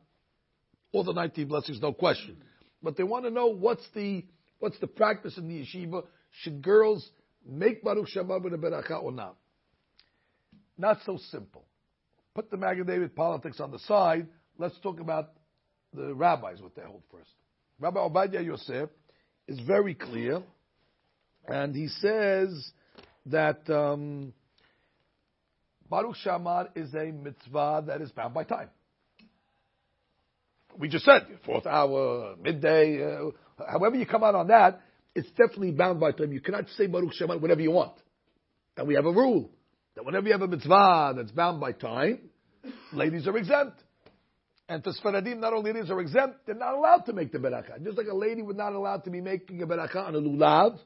all 0.93 1.05
the 1.05 1.13
19 1.13 1.47
blessings, 1.47 1.79
no 1.83 1.93
question. 1.93 2.39
But 2.83 2.97
they 2.97 3.03
want 3.05 3.27
to 3.27 3.31
know 3.31 3.49
what's 3.49 3.87
the 3.95 4.25
what's 4.61 4.79
the 4.79 4.87
practice 4.87 5.37
in 5.37 5.47
the 5.47 5.63
yeshiva. 5.63 6.05
Should 6.43 6.63
girls 6.63 7.09
make 7.47 7.83
Baruch 7.83 8.09
She'amar 8.09 8.41
with 8.41 8.55
a 8.55 8.59
beracha 8.59 9.03
or 9.03 9.13
not? 9.13 9.37
Not 10.77 10.99
so 11.07 11.19
simple. 11.31 11.65
Put 12.35 12.51
the 12.51 12.57
Magen 12.57 12.87
David 12.87 13.17
politics 13.17 13.61
on 13.61 13.71
the 13.71 13.79
side. 13.81 14.27
Let's 14.59 14.79
talk 14.81 15.01
about 15.01 15.33
the 15.95 16.15
rabbis, 16.15 16.61
what 16.61 16.75
they 16.75 16.83
hold 16.83 17.03
first. 17.11 17.31
Rabbi 17.79 17.99
Obadiah 17.99 18.43
Yosef 18.43 18.91
is 19.49 19.59
very 19.61 19.95
clear, 19.95 20.43
and 21.47 21.75
he 21.75 21.89
says 21.89 22.71
that 23.27 23.69
um, 23.71 24.33
Baruch 25.89 26.17
Shamar 26.25 26.69
is 26.75 26.95
a 26.95 27.13
mitzvah 27.13 27.85
that 27.87 28.01
is 28.03 28.11
bound 28.11 28.35
by 28.35 28.45
time. 28.45 28.69
We 30.79 30.89
just 30.89 31.05
said 31.07 31.27
fourth 31.47 31.67
hour, 31.67 32.37
midday, 32.43 33.03
uh, 33.03 33.31
however 33.67 33.97
you 33.97 34.05
come 34.05 34.23
out 34.23 34.35
on 34.35 34.49
that, 34.49 34.83
it's 35.17 35.31
definitely 35.31 35.73
bound 35.73 35.99
by 35.99 36.13
time. 36.13 36.33
You 36.33 36.41
cannot 36.41 36.69
say 36.77 36.87
Baruch 36.87 37.13
Shamar 37.19 37.41
whatever 37.41 37.61
you 37.61 37.71
want. 37.71 37.95
And 38.77 38.87
we 38.87 38.95
have 38.95 39.07
a 39.07 39.11
rule 39.11 39.51
that 39.95 40.05
whenever 40.05 40.27
you 40.27 40.33
have 40.33 40.43
a 40.43 40.49
mitzvah 40.49 41.15
that's 41.17 41.31
bound 41.33 41.59
by 41.59 41.73
time, 41.73 42.21
ladies 42.93 43.27
are 43.27 43.37
exempt. 43.37 43.83
And 44.69 44.85
for 44.85 44.93
Sfaradim, 44.93 45.39
not 45.39 45.55
only 45.55 45.73
ladies 45.73 45.91
are 45.91 46.01
exempt, 46.01 46.41
they're 46.45 46.55
not 46.55 46.75
allowed 46.75 47.07
to 47.07 47.13
make 47.15 47.33
the 47.33 47.39
beracha. 47.39 47.83
Just 47.83 47.97
like 47.97 48.09
a 48.09 48.15
lady 48.15 48.43
would 48.43 48.57
not 48.57 48.75
allowed 48.75 49.05
to 49.05 49.11
be 49.11 49.21
making 49.21 49.63
a 49.63 49.67
beracha 49.67 49.97
on 49.97 50.15
a 50.15 50.21
lulav, 50.21 50.79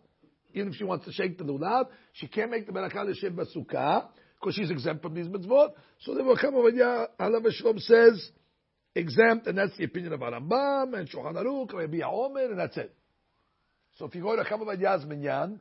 even 0.54 0.68
if 0.68 0.74
she 0.76 0.84
wants 0.84 1.06
to 1.06 1.12
shake 1.12 1.38
the 1.38 1.44
lulav, 1.44 1.86
she 2.12 2.28
can't 2.28 2.50
make 2.50 2.66
the 2.66 2.72
beracha 2.72 2.96
leshev 2.96 3.34
basukah 3.34 4.06
because 4.40 4.54
she's 4.54 4.70
exempt 4.70 5.02
from 5.02 5.14
these 5.14 5.26
mitzvot. 5.26 5.70
So 6.02 6.14
the 6.14 6.22
Chacham 6.36 6.54
Ovadia 6.54 7.08
Alav 7.18 7.50
Shalom 7.52 7.78
says 7.78 8.30
exempt, 8.94 9.46
and 9.46 9.58
that's 9.58 9.76
the 9.76 9.84
opinion 9.84 10.12
of 10.12 10.20
Arambam 10.20 10.98
and 10.98 11.08
Shulchan 11.08 11.34
Aruch, 11.34 11.72
Rabbi 11.72 12.00
Omer, 12.04 12.44
and 12.44 12.58
that's 12.58 12.76
it. 12.76 12.94
So 14.00 14.06
if 14.06 14.14
you 14.14 14.22
go 14.22 14.34
to 14.34 14.42
Chacham 14.42 14.62
Ovadia's 14.62 15.04
minyan, 15.04 15.60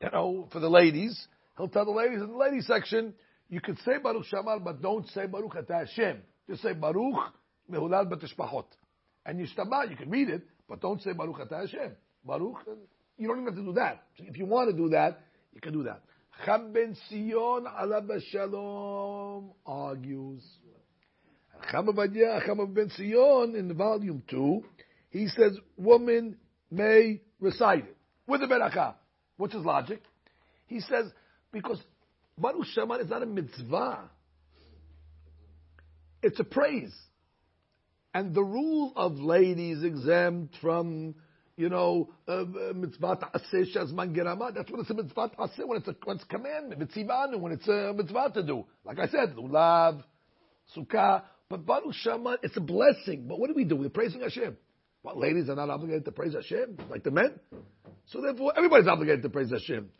you 0.00 0.10
know, 0.12 0.48
for 0.52 0.60
the 0.60 0.70
ladies, 0.70 1.26
he'll 1.56 1.66
tell 1.66 1.84
the 1.84 1.90
ladies 1.90 2.20
in 2.20 2.28
the 2.28 2.36
ladies 2.36 2.68
section, 2.68 3.12
you 3.48 3.60
can 3.60 3.76
say 3.78 3.98
Baruch 4.00 4.26
Shamar, 4.32 4.62
but 4.62 4.80
don't 4.80 5.08
say 5.08 5.26
Baruch 5.26 5.56
Ata 5.56 5.84
Hashem. 5.84 6.18
Just 6.48 6.62
say 6.62 6.72
Baruch 6.72 7.34
Mehulal 7.68 8.08
Batishpachot. 8.08 8.66
And 9.26 9.40
Yishtabah, 9.40 9.90
you 9.90 9.96
can 9.96 10.08
read 10.08 10.28
it, 10.28 10.42
but 10.68 10.80
don't 10.80 11.02
say 11.02 11.14
Baruch 11.14 11.40
Ata 11.40 11.66
Hashem. 11.66 11.96
Baruch, 12.24 12.58
you 13.18 13.26
don't 13.26 13.40
even 13.40 13.46
have 13.46 13.56
to 13.56 13.64
do 13.64 13.72
that. 13.72 14.04
If 14.18 14.38
you 14.38 14.46
want 14.46 14.70
to 14.70 14.76
do 14.76 14.90
that, 14.90 15.22
you 15.52 15.60
can 15.60 15.72
do 15.72 15.82
that. 15.82 16.02
Cham 16.44 16.72
ben 16.72 16.96
Sion 17.10 17.66
Shalom 18.30 19.50
argues. 19.66 20.44
Cham 21.72 21.86
ben 21.86 22.90
Sion 22.96 23.56
in 23.56 23.74
volume 23.76 24.22
2, 24.30 24.62
he 25.10 25.26
says 25.26 25.58
woman 25.76 26.36
may 26.70 27.20
recite 27.40 27.84
it 27.84 27.96
with 28.26 28.40
the 28.40 28.46
beracha. 28.46 28.94
What's 29.36 29.54
his 29.54 29.64
logic? 29.64 30.02
He 30.66 30.80
says, 30.80 31.06
because 31.52 31.80
Baruch 32.38 32.66
Shema 32.66 32.94
is 32.96 33.10
not 33.10 33.22
a 33.22 33.26
mitzvah. 33.26 34.10
It's 36.22 36.40
a 36.40 36.44
praise. 36.44 36.94
And 38.12 38.34
the 38.34 38.42
rule 38.42 38.92
of 38.96 39.18
ladies 39.18 39.82
exempt 39.82 40.56
from, 40.60 41.16
you 41.56 41.68
know, 41.68 42.10
uh, 42.26 42.44
mitzvah 42.74 43.18
ta'aseh 43.20 43.74
shazman 43.74 44.16
gerama, 44.16 44.54
that's 44.54 44.70
when 44.70 44.80
it's 44.80 44.90
a 44.90 44.94
mitzvah 44.94 45.30
ta'aseh, 45.36 45.66
when 45.66 45.78
it's 45.78 45.88
a, 45.88 45.96
when 46.04 46.16
it's 46.16 46.24
commandment, 46.24 46.80
mitzivanu, 46.80 47.38
when 47.40 47.52
it's 47.52 47.68
a 47.68 47.92
mitzvah 47.92 48.30
to 48.34 48.42
do. 48.42 48.64
Like 48.84 48.98
I 49.00 49.08
said, 49.08 49.34
lulav, 49.36 50.02
sukkah, 50.76 51.22
but 51.48 51.66
Baruch 51.66 51.94
Shema, 51.94 52.36
it's 52.42 52.56
a 52.56 52.60
blessing. 52.60 53.26
But 53.28 53.38
what 53.38 53.48
do 53.48 53.54
we 53.54 53.64
do? 53.64 53.76
We're 53.76 53.90
praising 53.90 54.22
Hashem. 54.22 54.56
What, 55.04 55.18
ladies 55.18 55.50
are 55.50 55.54
not 55.54 55.68
obligated 55.68 56.06
to 56.06 56.12
praise 56.12 56.32
Hashem, 56.32 56.78
like 56.88 57.04
the 57.04 57.10
men? 57.10 57.38
So 58.06 58.22
therefore, 58.22 58.54
everybody's 58.56 58.88
obligated 58.88 59.22
to 59.24 59.28
praise 59.28 59.50
Hashem. 59.50 59.90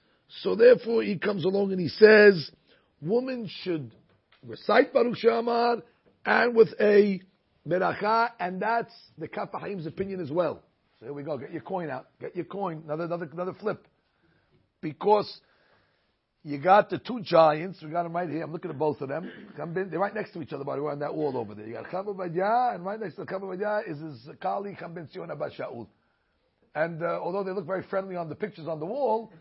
So 0.41 0.55
therefore, 0.55 1.03
he 1.03 1.19
comes 1.19 1.45
along 1.45 1.73
and 1.73 1.81
he 1.81 1.89
says, 1.89 2.51
women 3.03 3.47
should 3.63 3.93
recite 4.43 4.95
Baruch 4.95 5.19
Shamar 5.23 5.83
and 6.25 6.57
with 6.57 6.71
a 6.81 7.21
beracha, 7.69 8.31
and 8.41 8.63
that's 8.63 8.95
the 9.19 9.29
Kaf 9.29 9.53
HaChaim's 9.53 9.87
opinion 9.87 10.21
as 10.21 10.31
well. 10.31 10.63
So 10.99 11.05
here 11.05 11.13
we 11.13 11.23
go. 11.23 11.37
Get 11.37 11.53
your 11.53 11.61
coin 11.61 11.91
out. 11.91 12.07
Get 12.19 12.35
your 12.35 12.47
coin. 12.47 12.85
Another, 12.87 13.05
another, 13.05 13.29
another 13.31 13.55
flip. 13.61 13.87
Because 14.81 15.31
you 16.45 16.59
got 16.59 16.91
the 16.91 16.99
two 16.99 17.21
giants. 17.23 17.83
We 17.83 17.89
got 17.89 18.03
them 18.03 18.13
right 18.13 18.29
here. 18.29 18.43
I'm 18.43 18.53
looking 18.53 18.71
at 18.71 18.79
both 18.79 19.01
of 19.01 19.09
them. 19.09 19.31
They're 19.57 19.99
right 19.99 20.15
next 20.15 20.33
to 20.35 20.43
each 20.43 20.53
other, 20.53 20.63
by 20.63 20.77
the 20.77 20.83
way, 20.83 20.93
on 20.93 20.99
that 20.99 21.15
wall 21.15 21.39
over 21.39 21.55
there. 21.55 21.67
You 21.67 21.73
got 21.73 21.87
Chama 21.87 22.15
Badya, 22.15 22.75
and 22.75 22.85
right 22.85 23.01
next 23.01 23.17
to 23.17 23.25
Chama 23.25 23.57
Badya 23.57 23.91
is 23.91 23.99
his 23.99 24.29
colleague 24.43 24.77
Chambin 24.77 25.11
Sion 25.11 25.31
Abba 25.31 25.51
Shaul. 25.59 25.87
And 26.75 27.03
uh, 27.03 27.19
although 27.23 27.45
they 27.45 27.53
look 27.53 27.67
very 27.67 27.83
friendly 27.85 28.17
on 28.17 28.29
the 28.29 28.35
pictures 28.35 28.69
on 28.69 28.79
the 28.79 28.85
wall, 28.85 29.33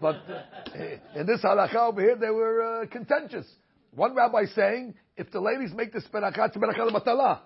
but 0.00 0.16
uh, 0.16 0.80
in 1.14 1.26
this 1.26 1.40
halakha 1.44 1.76
over 1.76 2.00
here, 2.00 2.16
they 2.16 2.30
were 2.30 2.82
uh, 2.82 2.86
contentious. 2.86 3.46
One 3.94 4.16
rabbi 4.16 4.46
saying, 4.56 4.94
if 5.16 5.30
the 5.30 5.40
ladies 5.40 5.72
make 5.72 5.92
this 5.92 6.04
berakah, 6.12 6.48
it's 6.48 6.56
berakah 6.56 6.90
batala. 6.90 7.40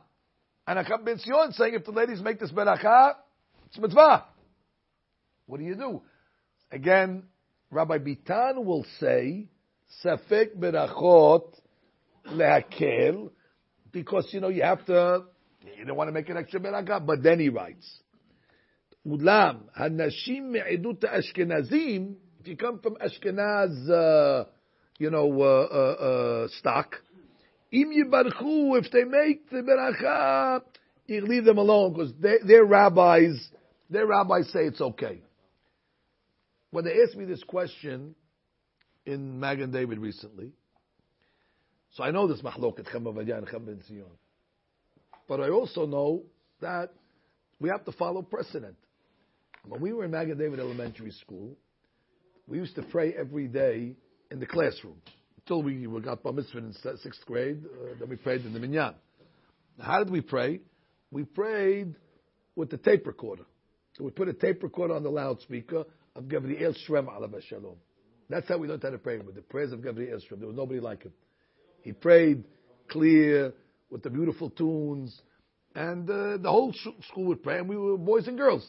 And 0.67 0.79
Acham 0.79 1.05
Ben 1.05 1.19
saying, 1.19 1.75
if 1.75 1.85
the 1.85 1.93
ladies 1.93 2.23
make 2.23 2.41
this 2.41 2.53
berakah, 2.53 3.17
it's 3.67 3.79
mitzvah. 3.79 4.25
What 5.47 5.59
do 5.59 5.65
you 5.65 5.75
do? 5.75 6.01
Again, 6.71 7.25
Rabbi 7.71 7.99
Bitan 7.99 8.65
will 8.65 8.85
say, 9.01 9.47
safek 10.05 10.57
berachot 10.57 11.45
lehakel, 12.31 13.31
because, 13.93 14.29
you 14.33 14.41
know, 14.41 14.49
you 14.49 14.63
have 14.63 14.85
to, 14.87 15.25
you 15.77 15.85
don't 15.85 15.97
want 15.97 16.09
to 16.09 16.13
make 16.13 16.29
an 16.29 16.37
extra 16.37 16.61
berakah, 16.61 17.05
but 17.05 17.23
then 17.23 17.41
he 17.41 17.49
writes, 17.49 18.01
Ulam, 19.07 19.63
hanashim 19.79 20.51
me'edut 20.51 21.05
Ashkenazim, 21.05 22.15
if 22.41 22.49
you 22.49 22.57
come 22.57 22.79
from 22.81 22.97
Ashkenaz, 22.97 23.91
uh, 23.91 24.45
you 24.99 25.11
know, 25.11 25.41
uh, 25.41 25.45
uh, 25.45 26.05
uh 26.45 26.49
stock, 26.59 26.97
im 27.73 27.91
yibarchu, 27.91 28.79
if 28.79 28.91
they 28.91 29.05
make 29.05 29.51
the 29.51 29.59
beracha, 29.59 30.63
you 31.07 31.21
leave 31.23 31.45
them 31.45 31.59
alone 31.59 31.93
because 31.93 32.13
their 32.21 32.65
rabbis, 32.65 33.49
their 33.91 34.07
rabbis 34.07 34.51
say 34.53 34.61
it's 34.61 34.81
okay. 34.81 35.21
When 36.75 36.85
they 36.85 37.01
asked 37.05 37.15
me 37.15 37.25
this 37.25 37.45
question 37.45 38.17
in 39.07 39.39
Magen 39.39 39.71
David 39.71 40.01
recently, 40.01 40.51
so 41.93 42.03
I 42.03 42.11
know 42.11 42.27
this 42.27 42.41
mahloket 42.41 42.93
Chama 42.93 43.17
and 43.17 43.47
Cham 43.49 43.65
Ben 43.65 43.81
Zion. 43.87 44.07
But 45.29 45.41
I 45.41 45.51
also 45.51 45.87
know 45.87 46.25
that 46.61 46.91
we 47.61 47.69
have 47.69 47.85
to 47.85 47.93
follow 47.93 48.23
precedent. 48.23 48.75
When 49.69 49.81
we 49.81 49.93
were 49.93 50.05
in 50.05 50.11
Magen 50.11 50.37
David 50.37 50.59
Elementary 50.59 51.13
School, 51.13 51.57
we 52.49 52.59
used 52.59 52.75
to 52.75 52.83
pray 52.83 53.15
every 53.17 53.47
day 53.47 53.95
in 54.33 54.41
the 54.41 54.47
classroom 54.47 55.01
until 55.37 55.63
we 55.63 55.87
got 56.01 56.25
bar 56.25 56.33
mitzvah 56.33 56.59
in 56.59 56.75
sixth 56.75 57.25
grade. 57.25 57.63
Uh, 57.65 57.95
then 58.01 58.09
we 58.09 58.17
prayed 58.17 58.45
in 58.45 58.53
the 58.53 58.59
minyan. 58.59 58.95
How 59.81 60.01
did 60.01 60.11
we 60.11 60.23
pray? 60.23 60.59
We 61.13 61.23
prayed 61.23 61.95
with 62.57 62.71
the 62.71 62.79
tape 62.79 63.07
recorder. 63.07 63.45
So 63.93 64.03
we 64.03 64.11
put 64.11 64.27
a 64.27 64.33
tape 64.33 64.65
recorder 64.65 64.97
on 64.97 65.05
the 65.05 65.11
loudspeaker 65.11 65.85
of 66.17 66.29
Gabriel 66.29 66.75
Shrem 66.87 67.07
Alav 67.07 67.35
Shalom. 67.49 67.77
That's 68.29 68.49
how 68.49 68.59
we 68.59 68.69
learned 68.69 68.83
how 68.83 68.91
to 68.91 68.99
pray 68.99 69.19
with 69.19 69.35
the 69.35 69.43
prayers 69.43 69.73
of 69.73 69.83
Gabriel 69.83 70.19
Shrem. 70.19 70.39
There 70.39 70.47
was 70.47 70.57
nobody 70.57 70.81
like 70.81 71.03
him. 71.03 71.13
He 71.83 71.93
prayed 71.93 72.45
clear 72.89 73.53
with 73.91 74.03
the 74.03 74.11
beautiful 74.11 74.51
tunes, 74.51 75.21
and 75.75 76.09
uh, 76.09 76.39
the 76.39 76.51
whole 76.51 76.73
sh- 76.73 77.07
school 77.09 77.27
would 77.27 77.43
pray, 77.43 77.59
and 77.59 77.69
we 77.69 77.77
were 77.77 77.99
boys 77.99 78.27
and 78.29 78.39
girls. 78.39 78.67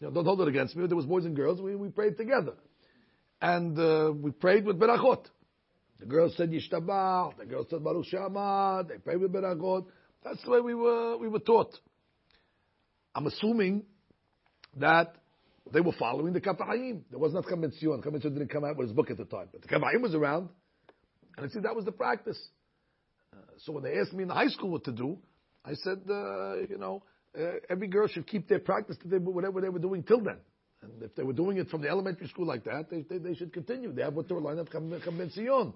You 0.00 0.08
know, 0.08 0.14
don't 0.14 0.24
hold 0.24 0.40
it 0.40 0.48
against 0.48 0.76
me. 0.76 0.86
There 0.86 0.96
was 0.96 1.06
boys 1.06 1.24
and 1.24 1.36
girls. 1.36 1.60
We, 1.60 1.74
we 1.76 1.88
prayed 1.88 2.16
together. 2.16 2.54
And 3.40 3.78
uh, 3.78 4.12
we 4.12 4.30
prayed 4.30 4.64
with 4.64 4.78
berachot. 4.78 5.24
The 6.00 6.06
girls 6.06 6.34
said 6.36 6.50
Yishtabach. 6.50 7.36
The 7.38 7.46
girls 7.46 7.66
said 7.70 7.82
Baruch 7.82 8.06
Shama. 8.06 8.84
They 8.88 8.98
prayed 8.98 9.20
with 9.20 9.32
berachot. 9.32 9.86
That's 10.24 10.42
the 10.44 10.50
way 10.50 10.60
we 10.60 10.74
were, 10.74 11.16
we 11.16 11.28
were 11.28 11.38
taught. 11.40 11.76
I'm 13.14 13.26
assuming 13.26 13.84
that 14.76 15.16
they 15.72 15.80
were 15.80 15.92
following 15.98 16.32
the 16.32 16.40
Kaf 16.40 16.56
There 16.58 17.18
was 17.18 17.32
not 17.32 17.46
Cham 17.46 17.60
Ben 17.60 17.72
Sion. 17.78 18.00
didn't 18.00 18.48
come 18.48 18.64
out 18.64 18.76
with 18.76 18.88
his 18.88 18.96
book 18.96 19.10
at 19.10 19.16
the 19.16 19.24
time. 19.24 19.48
But 19.52 19.62
the 19.62 19.68
Kaf 19.68 19.82
was 20.00 20.14
around. 20.14 20.48
And 21.36 21.46
I 21.46 21.48
said 21.50 21.62
that 21.62 21.76
was 21.76 21.84
the 21.84 21.92
practice. 21.92 22.38
Uh, 23.32 23.36
so 23.58 23.72
when 23.72 23.84
they 23.84 23.98
asked 23.98 24.12
me 24.12 24.22
in 24.22 24.28
the 24.28 24.34
high 24.34 24.48
school 24.48 24.70
what 24.70 24.84
to 24.84 24.92
do, 24.92 25.18
I 25.64 25.74
said, 25.74 26.00
uh, 26.08 26.56
you 26.68 26.78
know, 26.78 27.02
uh, 27.38 27.58
every 27.68 27.88
girl 27.88 28.08
should 28.08 28.26
keep 28.26 28.48
their 28.48 28.58
practice 28.58 28.96
they, 29.04 29.18
whatever 29.18 29.60
they 29.60 29.68
were 29.68 29.78
doing 29.78 30.02
till 30.02 30.20
then. 30.20 30.38
And 30.82 31.02
if 31.02 31.14
they 31.14 31.22
were 31.22 31.32
doing 31.32 31.58
it 31.58 31.68
from 31.68 31.82
the 31.82 31.88
elementary 31.88 32.28
school 32.28 32.46
like 32.46 32.64
that, 32.64 32.90
they, 32.90 33.02
they, 33.02 33.18
they 33.18 33.34
should 33.34 33.52
continue. 33.52 33.92
They 33.92 34.02
have 34.02 34.14
what 34.14 34.28
they 34.28 34.34
were 34.34 34.40
learning 34.40 34.60
up, 34.60 34.70
Cham 34.70 34.92
Uh, 34.92 35.72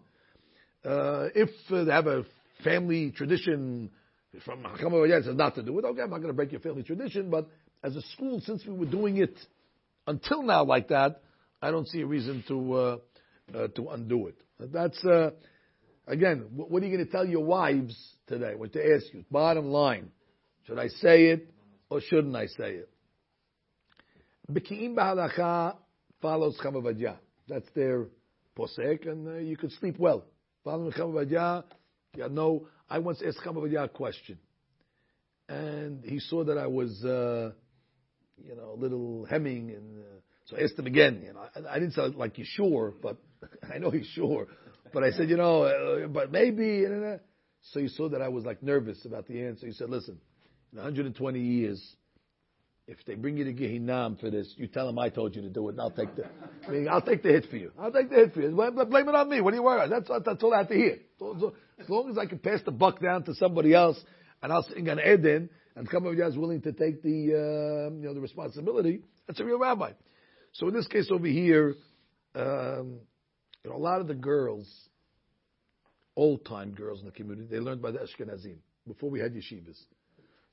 if 1.35 1.51
uh, 1.71 1.85
they 1.85 1.93
have 1.93 2.07
a 2.07 2.25
family 2.65 3.11
tradition 3.11 3.91
from 4.45 4.63
Hakam 4.63 5.25
says 5.25 5.37
not 5.37 5.55
to 5.57 5.63
do 5.63 5.79
it, 5.79 5.85
okay, 5.85 6.03
I'm 6.03 6.11
not 6.11 6.19
going 6.19 6.29
to 6.29 6.33
break 6.33 6.53
your 6.53 6.61
family 6.61 6.83
tradition, 6.83 7.31
but 7.31 7.49
as 7.85 7.97
a 7.97 8.03
school, 8.03 8.41
since 8.41 8.65
we 8.67 8.73
were 8.73 8.87
doing 8.87 9.19
it 9.19 9.35
until 10.07 10.43
now 10.43 10.65
like 10.65 10.89
that, 10.89 11.23
I 11.61 11.71
don't 11.71 11.87
see 11.89 12.01
a 12.01 12.07
reason 12.07 12.45
to 12.49 12.75
uh, 12.75 12.97
uh, 13.55 13.69
to 13.69 13.89
undo 13.91 14.29
it. 14.29 14.37
That's 14.59 15.05
uh, 15.05 15.31
again, 16.07 16.47
what 16.51 16.83
are 16.83 16.87
you 16.87 16.97
going 16.97 17.07
to 17.07 17.13
tell 17.13 17.27
your 17.27 17.45
wives 17.45 17.97
today? 18.27 18.55
What 18.55 18.73
they 18.73 18.93
ask 18.95 19.07
you? 19.13 19.25
Bottom 19.31 19.67
line, 19.67 20.11
should 20.67 20.79
I 20.79 20.89
say 20.89 21.27
it 21.27 21.51
or 21.91 22.01
shouldn't 22.01 22.35
I 22.35 22.47
say 22.47 22.75
it? 22.75 22.89
Beki'im 24.51 24.95
b'halacha 24.95 25.77
follows 26.21 26.59
Chamavadia. 26.63 27.17
That's 27.49 27.69
their 27.75 28.07
posek, 28.57 29.09
and 29.09 29.29
uh, 29.29 29.35
you 29.39 29.57
could 29.57 29.73
sleep 29.73 29.99
well. 29.99 30.25
Following 30.65 30.93
Chamavadia, 30.93 31.65
you 32.17 32.29
know, 32.29 32.67
I 32.89 32.99
once 32.99 33.23
asked 33.27 33.41
Chamavadia 33.45 33.85
a 33.85 33.89
question, 33.89 34.39
and 35.49 36.05
he 36.05 36.19
saw 36.21 36.45
that 36.45 36.59
I 36.59 36.67
was, 36.67 37.05
uh, 37.05 37.53
you 38.47 38.57
know, 38.57 38.73
a 38.73 38.79
little 38.79 39.25
hemming, 39.25 39.71
and 39.71 39.99
uh, 39.99 40.21
so 40.47 40.57
I 40.57 40.63
asked 40.63 40.79
him 40.79 40.87
again. 40.87 41.23
You 41.25 41.35
know, 41.35 41.41
I, 41.41 41.77
I 41.77 41.79
didn't 41.79 41.95
sound 41.95 42.17
like 42.17 42.39
you 42.39 42.45
sure, 42.47 42.95
but 43.03 43.17
I 43.75 43.79
know 43.79 43.91
he's 43.91 44.07
sure. 44.07 44.47
But 44.93 45.05
I 45.05 45.11
said, 45.11 45.29
you 45.31 45.37
know, 45.37 45.63
uh, 45.63 46.09
but 46.09 46.31
maybe. 46.31 46.85
So 47.71 47.81
he 47.81 47.89
saw 47.89 48.09
that 48.09 48.21
I 48.21 48.29
was 48.29 48.45
like 48.45 48.63
nervous 48.63 49.05
about 49.05 49.29
the 49.29 49.43
answer. 49.45 49.67
He 49.67 49.73
said, 49.73 49.89
listen, 49.89 50.19
in 50.73 50.79
120 50.79 51.39
years, 51.39 51.97
if 52.89 52.99
they 53.07 53.15
bring 53.15 53.37
you 53.37 53.45
to 53.45 53.53
Gehinam 53.53 54.19
for 54.19 54.31
this, 54.31 54.53
you 54.57 54.67
tell 54.67 54.87
them 54.87 54.99
I 54.99 55.09
told 55.09 55.37
you 55.37 55.43
to 55.43 55.49
do 55.49 55.69
it, 55.69 55.73
and 55.73 55.81
I'll 55.81 55.91
take 55.91 56.15
the, 56.17 56.25
I 56.67 56.71
mean, 56.71 56.89
I'll 56.89 57.01
take 57.01 57.23
the 57.23 57.29
hit 57.29 57.47
for 57.49 57.57
you. 57.57 57.71
I'll 57.79 57.93
take 57.93 58.11
the 58.11 58.17
hit 58.17 58.35
for 58.35 58.41
you. 58.41 58.51
Blame 58.51 59.09
it 59.09 59.15
on 59.15 59.29
me. 59.29 59.41
What 59.41 59.51
do 59.53 59.57
you 59.57 59.63
worry 59.63 59.85
about? 59.85 60.09
That's, 60.09 60.25
that's 60.25 60.43
all 60.43 60.53
I 60.53 60.59
have 60.59 60.69
to 60.69 60.75
hear. 60.75 60.99
As 61.81 61.89
long 61.89 62.11
as 62.11 62.19
I 62.19 62.27
can 62.27 62.39
pass 62.39 62.61
the 62.65 62.73
buck 62.73 63.01
down 63.01 63.23
to 63.25 63.35
somebody 63.35 63.75
else, 63.75 64.03
and 64.43 64.53
I'll 64.53 64.65
sing 64.65 64.89
an 64.89 64.99
Eden, 64.99 65.49
and 65.77 65.89
Kamaviyah 65.89 66.29
is 66.29 66.37
willing 66.37 66.61
to 66.63 66.73
take 66.73 67.03
the, 67.03 67.09
uh, 67.33 67.95
you 67.95 68.07
know, 68.07 68.15
the 68.15 68.21
responsibility, 68.21 69.01
that's 69.27 69.41
a 69.41 69.45
real 69.45 69.59
rabbi. 69.59 69.93
So 70.53 70.69
in 70.69 70.75
this 70.75 70.87
case 70.87 71.11
over 71.11 71.27
here, 71.27 71.75
um, 72.35 73.01
you 73.65 73.71
know, 73.71 73.77
a 73.77 73.79
lot 73.79 74.01
of 74.01 74.07
the 74.07 74.15
girls, 74.15 74.69
old 76.17 76.45
time 76.45 76.73
girls 76.73 77.01
in 77.01 77.07
the 77.07 77.13
community, 77.13 77.49
they 77.51 77.61
learned 77.61 77.81
by 77.81 77.91
the 77.91 78.01
Ashkenazim 78.01 78.57
before 78.87 79.11
we 79.11 79.21
had 79.21 79.33
yeshivas. 79.33 79.79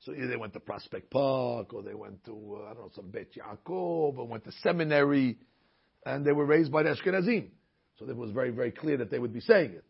So 0.00 0.12
either 0.12 0.28
they 0.28 0.36
went 0.36 0.54
to 0.54 0.60
Prospect 0.60 1.10
Park, 1.10 1.74
or 1.74 1.82
they 1.82 1.94
went 1.94 2.24
to 2.24 2.58
uh, 2.58 2.70
I 2.70 2.74
don't 2.74 2.84
know 2.84 2.90
some 2.94 3.10
Bet 3.10 3.28
Yaakov, 3.34 4.16
or 4.16 4.26
went 4.26 4.44
to 4.44 4.52
seminary, 4.62 5.38
and 6.06 6.24
they 6.24 6.32
were 6.32 6.46
raised 6.46 6.72
by 6.72 6.82
the 6.82 6.90
Ashkenazim. 6.90 7.48
So 7.98 8.08
it 8.08 8.16
was 8.16 8.30
very 8.30 8.50
very 8.50 8.70
clear 8.70 8.96
that 8.96 9.10
they 9.10 9.18
would 9.18 9.34
be 9.34 9.40
saying 9.40 9.72
it. 9.72 9.84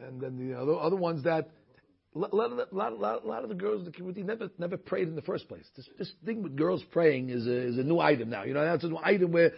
And 0.00 0.20
then 0.20 0.36
the 0.36 0.56
other 0.56 0.78
other 0.78 0.94
ones 0.94 1.24
that 1.24 1.50
a 2.14 2.18
lot, 2.18 2.50
of 2.50 2.56
the, 2.56 2.66
lot, 2.72 2.98
lot, 2.98 3.26
lot 3.26 3.42
of 3.42 3.48
the 3.48 3.54
girls 3.54 3.80
in 3.80 3.84
the 3.84 3.92
community 3.92 4.22
never 4.22 4.50
never 4.58 4.76
prayed 4.76 5.08
in 5.08 5.14
the 5.14 5.22
first 5.22 5.48
place. 5.48 5.64
This, 5.76 5.88
this 5.98 6.12
thing 6.24 6.42
with 6.42 6.56
girls 6.56 6.82
praying 6.90 7.30
is 7.30 7.46
a, 7.46 7.68
is 7.68 7.78
a 7.78 7.82
new 7.82 8.00
item 8.00 8.30
now. 8.30 8.44
You 8.44 8.54
know, 8.54 8.64
that's 8.64 8.84
a 8.84 8.88
new 8.88 8.98
item 9.02 9.32
where 9.32 9.52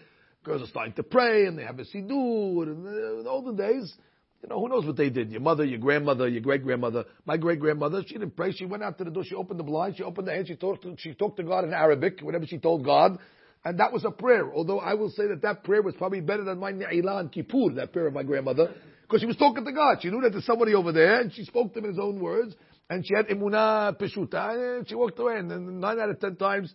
girls 0.44 0.62
are 0.62 0.66
starting 0.66 0.94
to 0.94 1.02
pray 1.02 1.46
and 1.46 1.58
they 1.58 1.62
have 1.62 1.78
a 1.78 1.84
siddur. 1.84 2.62
And 2.64 2.86
uh, 2.86 3.18
in 3.18 3.24
the 3.24 3.30
olden 3.30 3.56
days, 3.56 3.94
you 4.42 4.48
know, 4.48 4.58
who 4.58 4.68
knows 4.68 4.86
what 4.86 4.96
they 4.96 5.10
did? 5.10 5.30
Your 5.30 5.40
mother, 5.40 5.64
your 5.64 5.78
grandmother, 5.78 6.26
your 6.26 6.40
great 6.40 6.64
grandmother. 6.64 7.04
My 7.26 7.36
great 7.36 7.60
grandmother, 7.60 8.02
she 8.06 8.14
didn't 8.14 8.36
pray. 8.36 8.52
She 8.52 8.64
went 8.64 8.82
out 8.82 8.98
to 8.98 9.04
the 9.04 9.10
door. 9.10 9.22
She 9.24 9.34
opened 9.34 9.60
the 9.60 9.64
blind. 9.64 9.96
She 9.96 10.02
opened 10.02 10.28
the 10.28 10.32
hand. 10.32 10.48
She 10.48 10.56
talked. 10.56 10.82
To, 10.82 10.96
she 10.98 11.14
talked 11.14 11.36
to 11.36 11.42
God 11.44 11.64
in 11.64 11.72
Arabic, 11.72 12.20
whatever 12.20 12.46
she 12.46 12.58
told 12.58 12.84
God, 12.84 13.18
and 13.64 13.78
that 13.78 13.92
was 13.92 14.04
a 14.04 14.10
prayer. 14.10 14.52
Although 14.52 14.80
I 14.80 14.94
will 14.94 15.10
say 15.10 15.26
that 15.28 15.42
that 15.42 15.62
prayer 15.64 15.82
was 15.82 15.94
probably 15.96 16.20
better 16.20 16.44
than 16.44 16.58
my 16.58 16.72
Ne'ilah 16.72 17.20
and 17.20 17.30
Kippur, 17.30 17.74
that 17.74 17.92
prayer 17.92 18.06
of 18.06 18.14
my 18.14 18.22
grandmother, 18.22 18.74
because 19.10 19.22
she 19.22 19.26
was 19.26 19.36
talking 19.36 19.64
to 19.64 19.72
God. 19.72 19.98
She 20.00 20.08
knew 20.08 20.20
that 20.20 20.30
there's 20.30 20.46
somebody 20.46 20.72
over 20.72 20.92
there, 20.92 21.20
and 21.20 21.32
she 21.32 21.44
spoke 21.44 21.72
to 21.72 21.80
him 21.80 21.86
in 21.86 21.90
his 21.90 21.98
own 21.98 22.20
words, 22.20 22.54
and 22.88 23.04
she 23.04 23.12
had 23.12 23.26
emunah 23.26 23.98
peshuta, 23.98 24.78
and 24.78 24.88
she 24.88 24.94
walked 24.94 25.18
away. 25.18 25.36
And 25.36 25.50
then 25.50 25.80
nine 25.80 25.98
out 25.98 26.10
of 26.10 26.20
ten 26.20 26.36
times, 26.36 26.72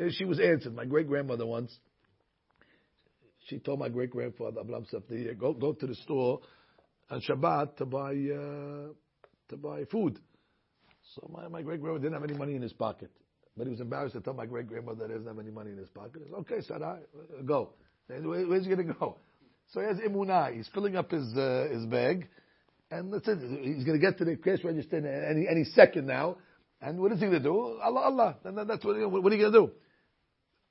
uh, 0.00 0.06
she 0.10 0.24
was 0.24 0.40
answered. 0.40 0.74
My 0.74 0.86
great 0.86 1.06
grandmother 1.06 1.44
once, 1.44 1.78
she 3.48 3.58
told 3.58 3.80
my 3.80 3.90
great 3.90 4.08
grandfather 4.08 4.60
Abram 4.60 4.86
Safdi, 4.90 5.38
go 5.38 5.52
go 5.52 5.74
to 5.74 5.86
the 5.86 5.94
store 5.96 6.40
on 7.10 7.20
Shabbat 7.20 7.76
to 7.76 7.84
buy 7.84 8.12
uh, 8.12 8.92
to 9.50 9.56
buy 9.58 9.84
food. 9.92 10.18
So 11.14 11.30
my, 11.30 11.48
my 11.48 11.60
great 11.60 11.82
grandmother 11.82 12.04
didn't 12.04 12.14
have 12.14 12.30
any 12.30 12.38
money 12.38 12.54
in 12.54 12.62
his 12.62 12.72
pocket, 12.72 13.10
but 13.58 13.66
he 13.66 13.70
was 13.70 13.80
embarrassed 13.80 14.14
to 14.14 14.22
tell 14.22 14.32
my 14.32 14.46
great 14.46 14.68
grandmother 14.68 15.00
that 15.00 15.08
he 15.10 15.18
doesn't 15.18 15.28
have 15.28 15.38
any 15.38 15.50
money 15.50 15.72
in 15.72 15.76
his 15.76 15.90
pocket. 15.90 16.22
He 16.24 16.30
said, 16.30 16.38
"Okay, 16.40 16.62
Sarai, 16.62 17.00
go." 17.44 17.74
Where, 18.06 18.46
where's 18.46 18.64
he 18.64 18.74
going 18.74 18.86
to 18.86 18.94
go? 18.94 19.16
So 19.72 19.80
he 19.80 19.86
has 19.86 19.98
emunah. 19.98 20.54
He's 20.54 20.68
filling 20.72 20.96
up 20.96 21.10
his 21.10 21.36
uh, 21.36 21.68
his 21.70 21.86
bag, 21.86 22.28
and 22.90 23.12
that's 23.12 23.26
it. 23.26 23.38
He's 23.62 23.84
going 23.84 23.98
to 23.98 24.04
get 24.04 24.18
to 24.18 24.24
the 24.24 24.36
cash 24.36 24.62
register 24.64 24.96
any 24.96 25.48
any 25.48 25.64
second 25.64 26.06
now. 26.06 26.36
And 26.84 27.00
what 27.00 27.12
is 27.12 27.18
he 27.18 27.26
going 27.26 27.38
to 27.38 27.40
do? 27.40 27.78
Allah, 27.82 28.00
Allah. 28.00 28.36
And 28.44 28.58
that's 28.68 28.84
what, 28.84 28.96
what 29.10 29.32
are 29.32 29.36
you 29.36 29.42
going 29.42 29.52
to 29.52 29.58
do? 29.66 29.70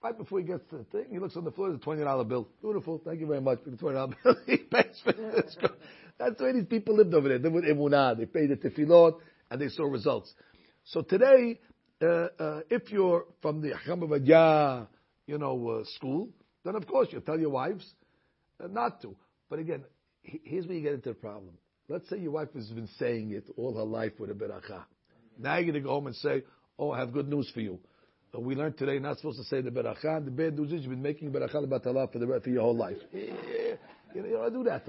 Right 0.04 0.16
before 0.16 0.40
he 0.40 0.46
gets 0.46 0.64
to 0.70 0.78
the 0.78 0.84
thing, 0.84 1.06
he 1.10 1.18
looks 1.18 1.36
on 1.36 1.44
the 1.44 1.52
floor, 1.52 1.70
there's 1.70 1.82
a 1.82 1.86
$20 1.86 2.28
bill. 2.28 2.50
Beautiful, 2.62 3.02
thank 3.06 3.22
you 3.22 3.26
very 3.26 3.40
much 3.42 3.60
for 3.64 3.72
the 3.72 3.78
$20 3.78 4.14
bill. 4.24 4.36
he 4.46 4.58
pays 4.58 5.02
for 5.04 5.14
this. 5.14 5.56
That's 6.20 6.38
the 6.38 6.44
way 6.44 6.52
these 6.52 6.66
people 6.66 6.96
lived 6.98 7.14
over 7.14 7.30
there. 7.30 7.40
They 7.40 7.50
with 7.50 7.64
emunah. 7.64 8.18
They 8.18 8.26
paid 8.26 8.50
the 8.50 8.58
tefillot 8.58 9.16
and 9.50 9.62
they 9.62 9.70
saw 9.70 9.86
results. 9.86 10.32
So 10.84 11.02
today, 11.02 11.60
uh, 12.02 12.06
uh, 12.06 12.62
if 12.70 12.92
you're 12.92 13.26
from 13.42 13.62
the 13.62 13.72
Hamavadya, 13.88 14.88
you 15.26 15.38
know, 15.38 15.70
uh, 15.70 15.84
school, 15.96 16.30
then 16.66 16.76
of 16.76 16.86
course 16.86 17.08
you 17.12 17.22
tell 17.22 17.40
your 17.40 17.50
wives 17.50 17.90
Uh, 18.62 18.68
not 18.68 19.02
to. 19.02 19.16
But 19.50 19.60
again, 19.60 19.84
here's 20.22 20.66
where 20.66 20.76
you 20.76 20.84
get 20.84 20.94
into 20.94 21.10
the 21.10 21.16
problem. 21.16 21.54
Let's 21.90 22.10
say 22.10 22.18
your 22.18 22.32
wife 22.32 22.50
has 22.54 22.70
been 22.70 22.88
saying 22.98 23.32
it 23.32 23.46
all 23.58 23.76
her 23.76 23.84
life 23.84 24.14
with 24.20 24.30
a 24.30 24.34
beracha. 24.34 24.84
Now 25.38 25.56
you're 25.56 25.72
going 25.72 25.74
to 25.76 25.82
go 25.82 25.90
home 25.90 26.08
and 26.08 26.16
say, 26.16 26.44
"Oh, 26.80 26.92
I 26.92 27.00
have 27.00 27.12
good 27.12 27.28
news 27.28 27.50
for 27.54 27.60
you." 27.60 27.80
Uh, 28.34 28.40
we 28.40 28.56
learned 28.56 28.78
today 28.78 29.00
not 29.00 29.18
supposed 29.18 29.38
to 29.38 29.44
say 29.44 29.62
the 29.62 29.70
beracha. 29.70 30.24
The 30.24 30.32
bad 30.32 30.58
news 30.58 30.72
is 30.72 30.82
you've 30.82 30.92
been 30.92 31.02
making 31.02 31.32
beracha 31.32 31.66
batala 31.68 32.12
for 32.12 32.20
the 32.20 32.40
for 32.42 32.50
your 32.50 32.62
whole 32.62 32.78
life. 32.78 32.98
you, 33.12 33.78
don't 34.16 34.54
do 34.54 34.64
that. 34.64 34.86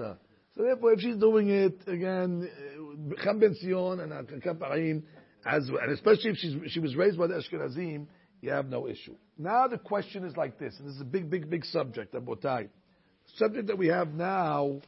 So 0.55 0.63
therefore, 0.63 0.93
if 0.93 1.01
she's 1.01 1.17
doing 1.17 1.49
it 1.49 1.81
again, 1.85 2.49
uh, 2.49 3.23
Cham 3.23 3.39
Ben 3.39 3.55
Sion 3.61 3.99
and 3.99 4.13
uh, 4.13 4.23
Kaparim, 4.41 5.03
as 5.45 5.67
and 5.67 5.91
especially 5.91 6.31
if 6.31 6.37
she's, 6.37 6.55
she 6.71 6.79
was 6.79 6.95
raised 6.95 7.17
by 7.17 7.27
the 7.27 7.33
Ashkenazim, 7.33 8.07
you 8.41 8.51
have 8.51 8.69
no 8.69 8.87
issue. 8.87 9.15
Now 9.37 9.67
the 9.67 9.77
question 9.77 10.23
is 10.23 10.37
like 10.37 10.57
this, 10.57 10.75
and 10.79 10.87
this 10.87 10.95
is 10.95 11.01
a 11.01 11.05
big, 11.05 11.29
big, 11.29 11.49
big 11.49 11.65
subject, 11.65 12.13
Abotai. 12.13 12.69
Subject 13.37 13.67
that 13.67 13.77
we 13.77 13.87
have 13.87 14.13
now 14.13 14.79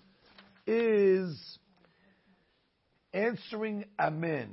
is 0.65 1.59
answering 3.13 3.83
Amen 3.99 4.49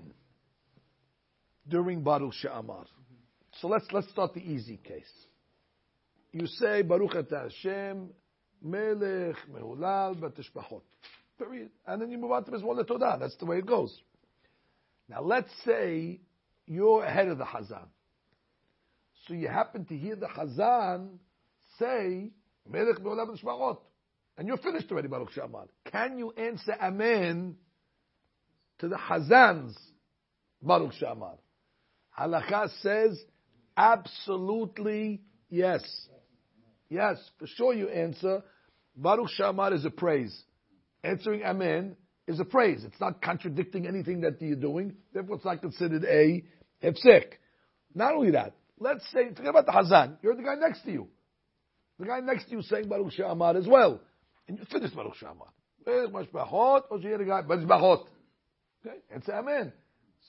during 1.69 2.03
Baruch 2.03 2.35
She'amar. 2.35 2.87
So 3.61 3.69
let's 3.69 3.87
let's 3.93 4.11
start 4.11 4.35
the 4.35 4.41
easy 4.41 4.79
case. 4.79 5.11
You 6.33 6.49
say 6.49 6.83
Baruch 6.83 7.15
Ata 7.15 7.49
Hashem 7.49 8.11
Melech 8.61 9.37
Mehulal 9.53 10.17
Batishbachot. 10.17 10.83
Period. 11.39 11.71
And 11.87 12.03
then 12.03 12.11
you 12.11 12.19
move 12.19 12.33
on 12.33 12.45
to 12.45 12.51
Mizmor 12.51 12.85
Todah. 12.85 13.21
That's 13.21 13.37
the 13.37 13.47
way 13.47 13.59
it 13.59 13.67
goes. 13.67 13.97
Now 15.09 15.23
let's 15.23 15.51
say 15.65 16.21
you're 16.67 17.05
ahead 17.05 17.29
of 17.29 17.39
the 17.39 17.45
Hazan. 17.45 17.87
So 19.29 19.35
you 19.35 19.47
happen 19.47 19.85
to 19.85 19.97
hear 19.97 20.17
the 20.17 20.27
Hazan 20.27 21.19
say 21.79 22.33
Melech 22.69 22.99
Batishbachot. 22.99 23.79
And 24.37 24.49
you're 24.49 24.57
finished 24.59 24.91
already, 24.91 25.09
Baruch 25.09 25.31
Shamar. 25.33 25.69
Can 25.91 26.19
you 26.19 26.33
answer 26.33 26.75
Amen 26.81 27.57
to 28.81 28.89
the 28.89 28.97
Hazan's 28.97 29.79
Baruch 30.61 30.93
Shamar? 31.01 31.37
Halakha 32.19 32.71
says 32.83 33.23
absolutely 33.77 35.23
yes. 35.49 35.83
Yes, 36.89 37.17
for 37.39 37.47
sure 37.47 37.75
you 37.75 37.89
answer. 37.89 38.43
Baruch 38.97 39.31
Shamar 39.39 39.73
is 39.73 39.85
a 39.85 39.91
praise. 39.91 40.37
Answering 41.05 41.45
Amen 41.45 41.97
is 42.27 42.41
a 42.41 42.45
praise. 42.45 42.83
It's 42.85 43.01
not 43.01 43.23
contradicting 43.23 43.87
anything 43.87 44.23
that 44.23 44.41
you're 44.41 44.57
doing. 44.57 44.97
Therefore, 45.13 45.37
it's 45.37 45.45
not 45.45 45.61
considered 45.61 46.05
a 46.05 46.43
hefsek. 46.83 47.25
Not 47.95 48.15
only 48.15 48.33
that, 48.33 48.55
let's 48.79 49.05
say, 49.13 49.29
forget 49.29 49.51
about 49.51 49.67
the 49.67 49.73
Hazan. 49.73 50.17
You're 50.23 50.35
the 50.35 50.43
guy 50.43 50.55
next 50.59 50.83
to 50.85 50.91
you. 50.91 51.09
The 51.99 52.07
guy 52.07 52.21
next 52.21 52.47
to 52.47 52.53
you 52.53 52.63
saying 52.63 52.89
Baruch 52.89 53.13
Shamar 53.13 53.57
as 53.57 53.67
well. 53.67 54.01
And 54.49 54.59
you 54.59 54.65
finish 54.71 54.91
Baruch 54.93 55.15
Shamar. 55.17 55.49
Mashbachot, 55.87 56.83
or 56.91 56.99
you 56.99 57.09
hear 57.09 57.19
the 57.19 57.25
guy, 57.25 57.43
Mashbachot. 57.43 58.05
Okay, 58.87 58.97
answer 59.13 59.33
Amen. 59.33 59.73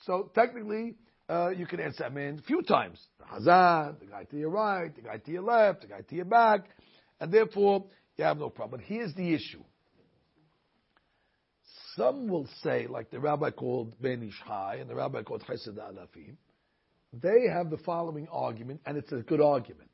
So 0.04 0.30
technically, 0.34 0.96
uh, 1.28 1.50
you 1.50 1.66
can 1.66 1.80
answer 1.80 2.04
Amen 2.04 2.40
a 2.42 2.46
few 2.46 2.62
times. 2.62 3.00
The 3.18 3.24
Hazan, 3.24 3.98
the 4.00 4.06
guy 4.06 4.24
to 4.24 4.36
your 4.36 4.50
right, 4.50 4.94
the 4.94 5.02
guy 5.02 5.16
to 5.18 5.30
your 5.30 5.42
left, 5.42 5.82
the 5.82 5.88
guy 5.88 6.00
to 6.00 6.14
your 6.14 6.24
back, 6.24 6.66
and 7.20 7.32
therefore 7.32 7.86
you 8.16 8.24
have 8.24 8.38
no 8.38 8.50
problem. 8.50 8.80
But 8.80 8.86
here's 8.86 9.14
the 9.14 9.34
issue. 9.34 9.62
Some 11.96 12.28
will 12.28 12.48
say, 12.62 12.86
like 12.86 13.10
the 13.10 13.18
rabbi 13.18 13.50
called 13.50 14.00
Ben 14.00 14.22
Ish 14.22 14.40
Hai 14.44 14.76
and 14.76 14.90
the 14.90 14.94
rabbi 14.94 15.22
called 15.22 15.42
Chesed 15.48 15.76
Alafim, 15.78 16.36
they 17.12 17.48
have 17.50 17.70
the 17.70 17.78
following 17.78 18.28
argument, 18.30 18.82
and 18.84 18.98
it's 18.98 19.10
a 19.12 19.16
good 19.16 19.40
argument. 19.40 19.90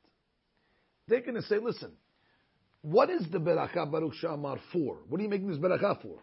They're 1.07 1.21
going 1.21 1.35
to 1.35 1.41
say, 1.43 1.57
listen, 1.57 1.91
what 2.81 3.09
is 3.09 3.25
the 3.31 3.39
beracha 3.39 3.89
Baruch 3.89 4.13
Shamar 4.21 4.59
for? 4.71 4.97
What 5.07 5.19
are 5.19 5.23
you 5.23 5.29
making 5.29 5.47
this 5.47 5.57
beracha 5.57 6.01
for? 6.01 6.19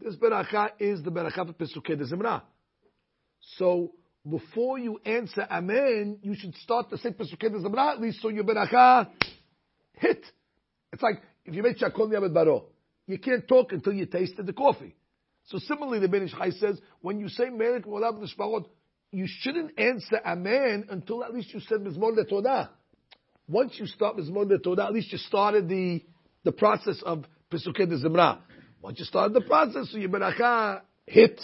This 0.00 0.14
beracha 0.16 0.70
is 0.78 1.02
the 1.02 1.10
beracha 1.10 1.46
for 1.46 1.52
Pesukei 1.52 2.00
Zimra. 2.00 2.42
So 3.58 3.92
before 4.28 4.78
you 4.78 5.00
answer 5.04 5.46
Amen, 5.50 6.18
you 6.22 6.34
should 6.34 6.54
start 6.56 6.90
to 6.90 6.98
say 6.98 7.10
Pesukei 7.10 7.50
Zimra 7.50 7.94
at 7.94 8.00
least 8.00 8.20
so 8.20 8.28
your 8.28 8.44
beracha 8.44 9.08
hit. 9.92 10.24
It's 10.92 11.02
like 11.02 11.22
if 11.44 11.54
you 11.54 11.62
make 11.62 11.78
Shakol 11.78 12.08
Yabed 12.10 12.34
Baro, 12.34 12.66
you 13.06 13.18
can't 13.18 13.46
talk 13.46 13.72
until 13.72 13.92
you 13.92 14.06
tasted 14.06 14.46
the 14.46 14.52
coffee. 14.52 14.94
So 15.46 15.58
similarly, 15.58 16.00
the 16.00 16.08
Ben 16.08 16.24
Ish 16.24 16.32
Chai 16.32 16.50
says, 16.50 16.80
when 17.00 17.20
you 17.20 17.28
say 17.28 17.50
Melech 17.50 17.84
Molab 17.84 18.18
Nishparot, 18.18 18.66
you 19.12 19.26
shouldn't 19.28 19.78
answer 19.78 20.20
Amen 20.26 20.86
until 20.90 21.22
at 21.22 21.32
least 21.32 21.54
you 21.54 21.60
said 21.60 21.78
Mizmor 21.78 22.16
Todah. 22.28 22.70
Once 23.48 23.78
you 23.78 23.86
start 23.86 24.16
Mizmor 24.16 24.46
Todah, 24.58 24.86
at 24.86 24.92
least 24.92 25.12
you 25.12 25.18
started 25.18 25.68
the, 25.68 26.02
the 26.44 26.52
process 26.52 27.00
of 27.04 27.24
Pesukei 27.50 27.86
Zimra. 27.86 28.38
Once 28.82 28.98
you 28.98 29.04
started 29.04 29.34
the 29.34 29.40
process, 29.40 29.90
so 29.90 29.98
your 29.98 30.08
beracha 30.08 30.80
hit, 31.06 31.40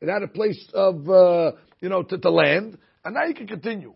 it 0.00 0.08
had 0.08 0.22
a 0.22 0.28
place 0.28 0.68
of, 0.72 1.08
uh, 1.08 1.52
you 1.80 1.88
know, 1.88 2.02
to, 2.02 2.18
to 2.18 2.30
land, 2.30 2.78
and 3.04 3.14
now 3.14 3.24
you 3.24 3.34
can 3.34 3.46
continue. 3.46 3.92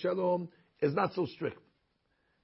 Shalom 0.00 0.48
is 0.80 0.94
not 0.94 1.14
so 1.14 1.26
strict. 1.26 1.58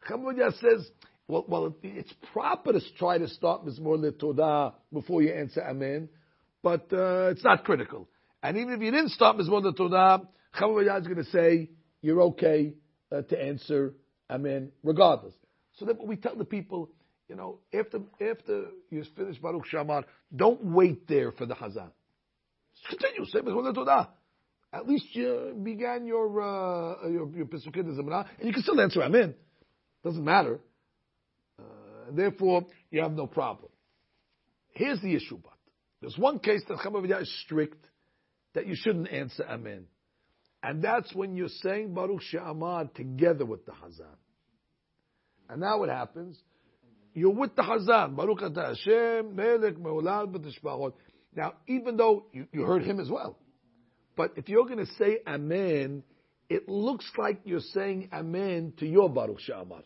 Chamadia 0.09 0.53
says, 0.61 0.89
well, 1.27 1.45
well, 1.49 1.75
it's 1.83 2.13
proper 2.33 2.73
to 2.73 2.81
try 2.99 3.19
to 3.19 3.29
start 3.29 3.65
Mizmor 3.65 4.13
Todah 4.13 4.75
before 4.93 5.23
you 5.23 5.33
answer 5.33 5.63
Amen, 5.63 6.09
but 6.63 6.93
uh, 6.93 7.31
it's 7.31 7.45
not 7.45 7.65
critical. 7.65 8.09
And 8.43 8.59
even 8.59 8.75
if 8.75 8.81
you 8.81 8.91
didn't 8.91 9.11
start 9.11 9.37
Mizmor 9.37 9.75
Todah, 9.75 10.27
Chamadia 10.59 11.01
is 11.01 11.07
going 11.07 11.25
to 11.25 11.31
say 11.31 11.71
you're 12.01 12.23
okay 12.23 12.75
uh, 13.11 13.23
to 13.23 13.43
answer 13.43 13.95
Amen 14.31 14.73
regardless. 14.83 15.35
So 15.75 15.87
that 15.87 16.05
we 16.05 16.17
tell 16.17 16.37
the 16.37 16.45
people, 16.45 16.91
you 17.29 17.37
know, 17.37 17.59
after 17.73 17.99
after 18.21 18.67
you 18.91 19.05
finish 19.17 19.39
Baruch 19.39 19.65
Shamar, 19.73 20.05
don't 20.35 20.65
wait 20.65 21.09
there 21.09 21.33
for 21.33 21.47
the 21.47 21.55
Hazan. 21.55 21.91
Continue, 22.89 23.27
say. 23.27 23.41
At 24.73 24.89
least 24.89 25.07
you 25.13 25.59
began 25.63 26.07
your 26.07 26.43
uh, 26.43 27.09
your, 27.09 27.31
your 27.31 27.47
Pesukei 27.47 27.81
and 27.81 28.27
you 28.43 28.53
can 28.53 28.63
still 28.63 28.81
answer 28.81 29.03
Amen. 29.03 29.35
Doesn't 30.03 30.25
matter. 30.25 30.61
Uh, 31.59 31.63
therefore, 32.11 32.67
you 32.91 33.03
have 33.03 33.13
no 33.13 33.27
problem. 33.27 33.71
Here's 34.73 35.01
the 35.01 35.15
issue, 35.15 35.39
but 35.43 35.53
there's 36.01 36.19
one 36.19 36.41
case 36.41 36.63
that 36.69 36.79
Chamavidah 36.79 37.23
is 37.23 37.41
strict 37.45 37.87
that 38.55 38.67
you 38.67 38.75
shouldn't 38.77 39.09
answer 39.09 39.45
Amen. 39.49 39.87
And 40.65 40.83
that's 40.83 41.15
when 41.15 41.37
you're 41.37 41.49
saying 41.63 41.93
Baruch 41.93 42.23
She'amar 42.23 42.87
together 42.95 43.45
with 43.45 43.67
the 43.67 43.73
Hazan. 43.73 44.17
And 45.51 45.61
now 45.61 45.81
what 45.81 45.91
happens? 45.91 46.39
You're 47.13 47.35
with 47.35 47.55
the 47.55 47.61
Hazan. 47.61 48.17
Baruch 48.17 48.41
Ata 48.41 48.69
Hashem, 48.69 49.37
Melech, 49.37 49.79
Me'olal, 49.79 50.27
B'tishbachot. 50.27 50.95
Now, 51.37 51.53
even 51.67 51.99
though 51.99 52.25
you, 52.33 52.47
you 52.51 52.63
heard 52.63 52.83
him 52.83 52.99
as 52.99 53.11
well, 53.11 53.37
but 54.17 54.33
if 54.37 54.49
you're 54.49 54.65
going 54.65 54.79
to 54.79 54.91
say 54.95 55.19
Amen, 55.27 56.03
it 56.49 56.67
looks 56.67 57.11
like 57.19 57.41
you're 57.45 57.61
saying 57.61 58.09
Amen 58.11 58.73
to 58.79 58.87
your 58.87 59.11
Baruch 59.11 59.41
She'amar. 59.41 59.83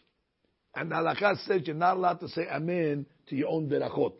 And 0.76 0.92
halakha 0.92 1.44
says 1.44 1.62
you're 1.64 1.74
not 1.74 1.96
allowed 1.96 2.20
to 2.20 2.28
say 2.28 2.46
Amen 2.48 3.04
to 3.30 3.34
your 3.34 3.48
own 3.48 3.68
berachot. 3.68 4.12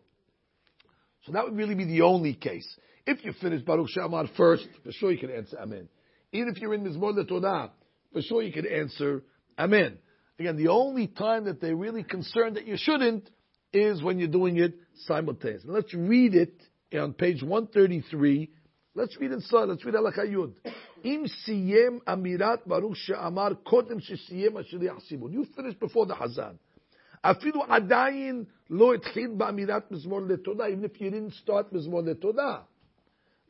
So 1.25 1.33
that 1.33 1.45
would 1.45 1.57
really 1.57 1.77
be 1.77 1.85
the 1.85 2.03
only 2.03 2.35
case. 2.35 2.67
If 3.07 3.25
you 3.25 3.33
finish 3.41 3.63
Baruch 3.63 3.91
She'amar 3.91 4.27
first, 4.37 4.67
for 4.83 4.91
sure 4.91 5.13
you 5.13 5.19
can 5.19 5.31
answer 5.31 5.57
Amen. 5.61 5.89
Even 6.33 6.49
if 6.49 6.61
you're 6.61 6.75
in 6.75 6.85
Mizmor 6.85 7.15
Todah, 7.29 7.71
for 8.13 8.23
sure 8.23 8.43
you 8.43 8.53
can 8.53 8.67
answer 8.67 9.23
Amen. 9.59 9.99
Again, 10.39 10.57
the 10.57 10.69
only 10.69 11.09
time 11.09 11.47
that 11.47 11.61
they're 11.61 11.75
really 11.75 12.05
concerned 12.05 12.57
that 12.57 12.67
you 12.67 12.77
shouldn't 12.79 13.29
is 13.73 14.03
when 14.03 14.19
you're 14.21 14.29
doing 14.29 14.57
it 14.57 14.75
simultaneously. 15.07 15.71
Let's 15.71 15.93
read 15.93 16.35
it 16.35 16.55
on 16.97 17.13
page 17.13 17.43
133. 17.43 18.51
Let's 18.95 19.19
read 19.19 19.33
inside. 19.33 19.65
Let's 19.65 19.85
read 19.85 19.95
Halakha 19.95 20.27
Yud. 20.27 20.55
Im 21.05 21.27
amirat 22.07 22.67
baruch 22.67 22.97
she'amar 22.97 23.55
kodem 23.67 24.01
shesiyem 24.01 24.59
asher. 24.61 24.79
You 25.31 25.47
finished 25.57 25.81
before 25.81 26.07
the 26.07 26.15
Hazan. 26.15 26.59
Afilu 27.25 27.67
adayin 27.69 28.47
lo 28.69 28.97
etchil 28.97 29.37
ba'amirat 29.37 29.91
letodah, 29.91 30.71
even 30.71 30.85
if 30.85 31.01
you 31.01 31.11
didn't 31.11 31.35
start 31.35 31.73
mizmor 31.73 32.03
letodah. 32.03 32.63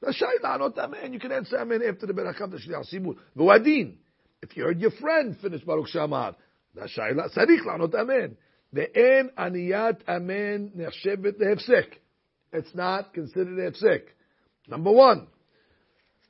Rashai 0.02 0.40
la'anot 0.42 0.78
amen. 0.78 1.12
You 1.12 1.18
can 1.18 1.32
answer 1.32 1.58
amen 1.58 1.82
after 1.82 2.06
the 2.06 2.12
berachah 2.12 2.50
d'shliach 2.50 2.92
sibur. 2.92 3.16
V'wadin. 3.36 3.94
If 4.42 4.56
you 4.56 4.64
heard 4.64 4.80
your 4.80 4.92
friend 4.92 5.36
finish 5.40 5.62
Baruch 5.62 5.88
Shamar, 5.88 6.34
Rashai 6.76 7.14
la 7.14 7.28
sarich 7.28 7.64
la'anot 7.66 7.94
amen. 7.94 8.36
en, 8.76 9.30
aniyat 9.36 10.00
amen 10.08 10.72
nechshevet 10.76 11.40
lehefsek. 11.40 11.86
It's 12.52 12.74
not 12.74 13.12
considered 13.12 13.58
hefsek. 13.58 14.02
Number 14.68 14.92
one. 14.92 15.26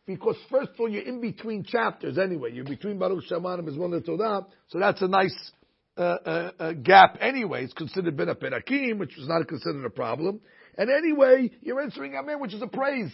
Because 0.07 0.37
first 0.51 0.71
of 0.71 0.81
all, 0.81 0.89
you're 0.89 1.03
in 1.03 1.21
between 1.21 1.65
chapters 1.65 2.17
anyway. 2.17 2.53
You're 2.55 2.65
between 2.65 2.99
Baruch 2.99 3.25
Shamar 3.31 3.59
and 3.59 3.69
Mizmor 3.69 4.01
Todah, 4.03 4.47
so 4.69 4.79
that's 4.79 5.03
a 5.03 5.09
nice 5.09 5.53
uh, 5.99 6.01
uh, 6.01 6.51
uh, 6.59 6.73
gap 6.73 7.19
anyway. 7.21 7.65
It's 7.65 7.75
considered 7.75 8.17
ben 8.17 8.29
a 8.31 8.95
which 8.95 9.19
is 9.19 9.29
not 9.29 9.47
considered 9.47 9.85
a 9.85 9.91
problem. 9.91 10.41
And 10.79 10.91
anyway, 10.91 11.51
you're 11.61 11.81
answering 11.81 12.15
Amen, 12.15 12.41
which 12.41 12.55
is 12.55 12.63
a 12.63 12.69
praise. 12.69 13.13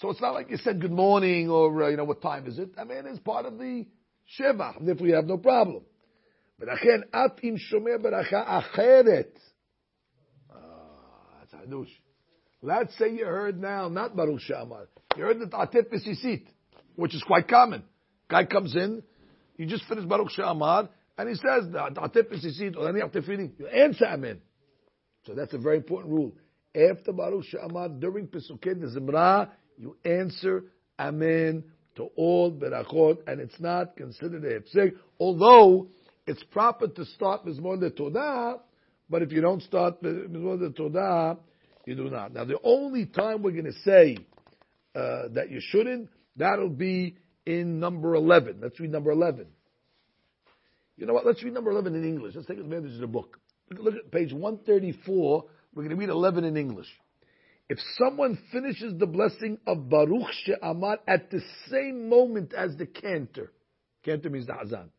So 0.00 0.10
it's 0.10 0.20
not 0.20 0.34
like 0.34 0.50
you 0.50 0.58
said 0.58 0.80
good 0.80 0.92
morning 0.92 1.48
or, 1.48 1.84
uh, 1.84 1.88
you 1.88 1.96
know, 1.96 2.04
what 2.04 2.20
time 2.20 2.46
is 2.46 2.58
it? 2.58 2.70
Amen 2.78 3.06
is 3.06 3.18
part 3.18 3.46
of 3.46 3.58
the 3.58 3.86
Sheva, 4.38 4.76
and 4.78 4.86
therefore 4.86 5.06
you 5.06 5.14
have 5.14 5.26
no 5.26 5.38
problem. 5.38 5.84
ולכן 6.60 7.00
אף 7.10 7.44
אם 7.44 7.54
שומע 7.56 7.96
ברכה 8.02 8.58
אחרת, 8.58 9.38
uh, 10.50 10.54
that's 11.40 11.54
hadush. 11.54 11.90
Let's 12.62 12.96
say 12.98 13.10
you 13.10 13.26
heard 13.26 13.60
now, 13.60 13.88
not 13.88 14.16
Baruch 14.16 14.40
Shamar, 14.40 14.86
you 15.16 15.22
heard 15.22 15.38
the 15.38 15.46
Ta'atif 15.46 15.90
Besisit, 15.92 16.46
which 16.96 17.14
is 17.14 17.22
quite 17.22 17.46
common. 17.46 17.82
Guy 18.28 18.44
comes 18.46 18.74
in, 18.74 19.02
you 19.56 19.66
just 19.66 19.84
finished 19.84 20.08
Baruch 20.08 20.30
Shamar, 20.36 20.88
and 21.18 21.28
he 21.28 21.34
says, 21.34 21.70
Ta'atif 21.72 22.30
Besisit, 22.32 22.76
or 22.76 22.88
any 22.88 23.00
Tefilin, 23.00 23.52
you 23.58 23.66
answer 23.66 24.06
Amen. 24.06 24.40
So 25.26 25.34
that's 25.34 25.52
a 25.52 25.58
very 25.58 25.76
important 25.76 26.12
rule. 26.12 26.32
After 26.74 27.12
Baruch 27.12 27.44
Shamar, 27.52 28.00
during 28.00 28.28
Pesukei 28.28 28.74
Zimra, 28.96 29.50
you 29.77 29.97
answer 30.05 30.65
Amen 30.99 31.63
to 31.95 32.03
all 32.15 32.51
berachot, 32.51 33.17
and 33.27 33.39
it's 33.41 33.59
not 33.59 33.95
considered 33.97 34.43
a 34.45 34.59
hefsek, 34.59 34.93
although 35.19 35.87
it's 36.27 36.43
proper 36.43 36.87
to 36.87 37.05
start 37.05 37.45
Mizmor 37.45 37.79
de 37.79 37.89
Todah, 37.89 38.59
but 39.09 39.21
if 39.21 39.31
you 39.31 39.41
don't 39.41 39.61
start 39.63 40.01
Mizmor 40.01 40.59
de 40.59 40.69
Todah, 40.69 41.37
you 41.85 41.95
do 41.95 42.09
not. 42.09 42.33
Now, 42.33 42.45
the 42.45 42.59
only 42.63 43.05
time 43.07 43.41
we're 43.41 43.51
going 43.51 43.65
to 43.65 43.79
say 43.83 44.17
uh, 44.95 45.29
that 45.33 45.49
you 45.49 45.59
shouldn't, 45.59 46.09
that'll 46.35 46.69
be 46.69 47.17
in 47.45 47.79
number 47.79 48.15
11. 48.15 48.59
Let's 48.61 48.79
read 48.79 48.91
number 48.91 49.11
11. 49.11 49.47
You 50.97 51.07
know 51.07 51.13
what? 51.13 51.25
Let's 51.25 51.43
read 51.43 51.53
number 51.53 51.71
11 51.71 51.95
in 51.95 52.03
English. 52.03 52.35
Let's 52.35 52.47
take 52.47 52.59
advantage 52.59 52.93
of 52.93 52.99
the 52.99 53.07
book. 53.07 53.39
Look, 53.69 53.79
look 53.81 53.95
at 53.95 54.11
page 54.11 54.31
134. 54.31 55.45
We're 55.73 55.83
going 55.83 55.95
to 55.95 55.99
read 55.99 56.09
11 56.09 56.43
in 56.43 56.57
English. 56.57 56.87
If 57.71 57.79
someone 57.97 58.37
finishes 58.51 58.99
the 58.99 59.07
blessing 59.07 59.57
of 59.65 59.87
Baruch 59.87 60.27
She'amar 60.43 60.99
at 61.07 61.31
the 61.31 61.39
same 61.69 62.09
moment 62.09 62.53
as 62.53 62.75
the 62.75 62.85
cantor, 62.85 63.53
cantor 64.03 64.29
means 64.29 64.47
the 64.47 64.51
Hazan, 64.51 64.89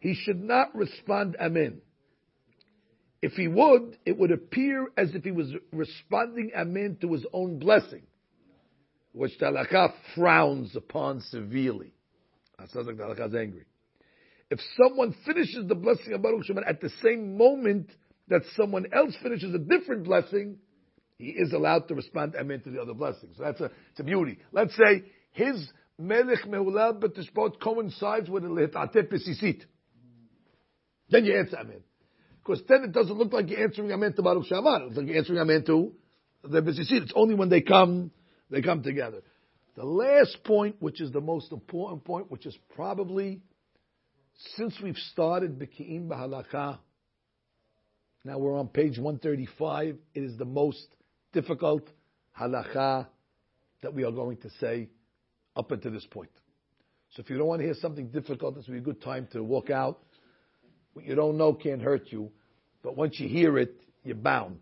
he 0.00 0.16
should 0.16 0.42
not 0.42 0.74
respond 0.74 1.36
Amen. 1.40 1.82
If 3.22 3.34
he 3.34 3.46
would, 3.46 3.96
it 4.04 4.18
would 4.18 4.32
appear 4.32 4.88
as 4.96 5.14
if 5.14 5.22
he 5.22 5.30
was 5.30 5.52
responding 5.70 6.50
Amen 6.56 6.98
to 7.00 7.12
his 7.12 7.24
own 7.32 7.60
blessing, 7.60 8.02
which 9.12 9.38
Talakah 9.38 9.92
frowns 10.16 10.74
upon 10.74 11.20
severely. 11.20 11.94
That 12.58 12.70
sounds 12.70 12.88
like 12.88 12.96
Talakah 12.96 13.28
is 13.28 13.36
angry. 13.36 13.66
If 14.50 14.58
someone 14.82 15.14
finishes 15.24 15.68
the 15.68 15.76
blessing 15.76 16.12
of 16.12 16.22
Baruch 16.22 16.46
Sheman 16.46 16.64
at 16.66 16.80
the 16.80 16.90
same 17.04 17.38
moment 17.38 17.88
that 18.26 18.42
someone 18.56 18.86
else 18.92 19.14
finishes 19.22 19.54
a 19.54 19.58
different 19.58 20.02
blessing, 20.02 20.58
he 21.24 21.30
is 21.30 21.52
allowed 21.52 21.88
to 21.88 21.94
respond 21.94 22.34
Amen 22.38 22.60
to 22.62 22.70
the 22.70 22.80
other 22.80 22.94
blessings. 22.94 23.36
So 23.36 23.44
that's 23.44 23.60
a, 23.60 23.70
it's 23.90 24.00
a 24.00 24.04
beauty. 24.04 24.38
Let's 24.52 24.76
say 24.76 25.04
his 25.32 25.68
Melech 25.98 26.44
Mehulad 26.46 27.00
Betishbot 27.00 27.60
coincides 27.60 28.28
with 28.28 28.42
the 28.42 28.48
Lehitateh 28.48 29.10
Pesisit. 29.10 29.62
Then 31.10 31.24
you 31.24 31.38
answer 31.38 31.56
Amen. 31.56 31.82
Because 32.42 32.62
then 32.68 32.84
it 32.84 32.92
doesn't 32.92 33.16
look 33.16 33.32
like 33.32 33.48
you're 33.48 33.62
answering 33.62 33.90
Amen 33.90 34.12
to 34.14 34.22
Baruch 34.22 34.46
Shaman. 34.46 34.82
It 34.82 34.84
looks 34.84 34.96
like 34.96 35.06
you're 35.06 35.16
answering 35.16 35.38
Amen 35.38 35.64
to 35.66 35.92
the 36.42 36.60
B'sisit. 36.60 37.02
It's 37.02 37.12
only 37.14 37.34
when 37.34 37.48
they 37.48 37.62
come, 37.62 38.10
they 38.50 38.60
come 38.60 38.82
together. 38.82 39.22
The 39.76 39.84
last 39.84 40.44
point, 40.44 40.76
which 40.78 41.00
is 41.00 41.10
the 41.10 41.20
most 41.20 41.52
important 41.52 42.04
point, 42.04 42.30
which 42.30 42.46
is 42.46 42.56
probably, 42.74 43.40
since 44.56 44.74
we've 44.82 44.96
started 45.12 45.58
B'ki'im 45.58 46.06
B'halakha, 46.06 46.78
now 48.24 48.38
we're 48.38 48.58
on 48.58 48.68
page 48.68 48.98
135, 48.98 49.96
it 50.14 50.20
is 50.20 50.36
the 50.38 50.44
most 50.44 50.86
difficult 51.34 51.86
halakha 52.38 53.06
that 53.82 53.92
we 53.92 54.04
are 54.04 54.12
going 54.12 54.38
to 54.38 54.50
say 54.60 54.88
up 55.54 55.70
until 55.70 55.92
this 55.92 56.06
point. 56.06 56.30
So 57.10 57.22
if 57.22 57.28
you 57.28 57.36
don't 57.36 57.46
want 57.46 57.60
to 57.60 57.66
hear 57.66 57.74
something 57.74 58.08
difficult, 58.08 58.56
this 58.56 58.66
would 58.66 58.72
be 58.72 58.78
a 58.78 58.82
good 58.82 59.02
time 59.02 59.28
to 59.32 59.42
walk 59.42 59.70
out. 59.70 60.00
What 60.94 61.04
you 61.04 61.14
don't 61.14 61.36
know 61.36 61.52
can't 61.52 61.82
hurt 61.82 62.10
you, 62.10 62.30
but 62.82 62.96
once 62.96 63.20
you 63.20 63.28
hear 63.28 63.58
it, 63.58 63.74
you're 64.04 64.16
bound. 64.16 64.58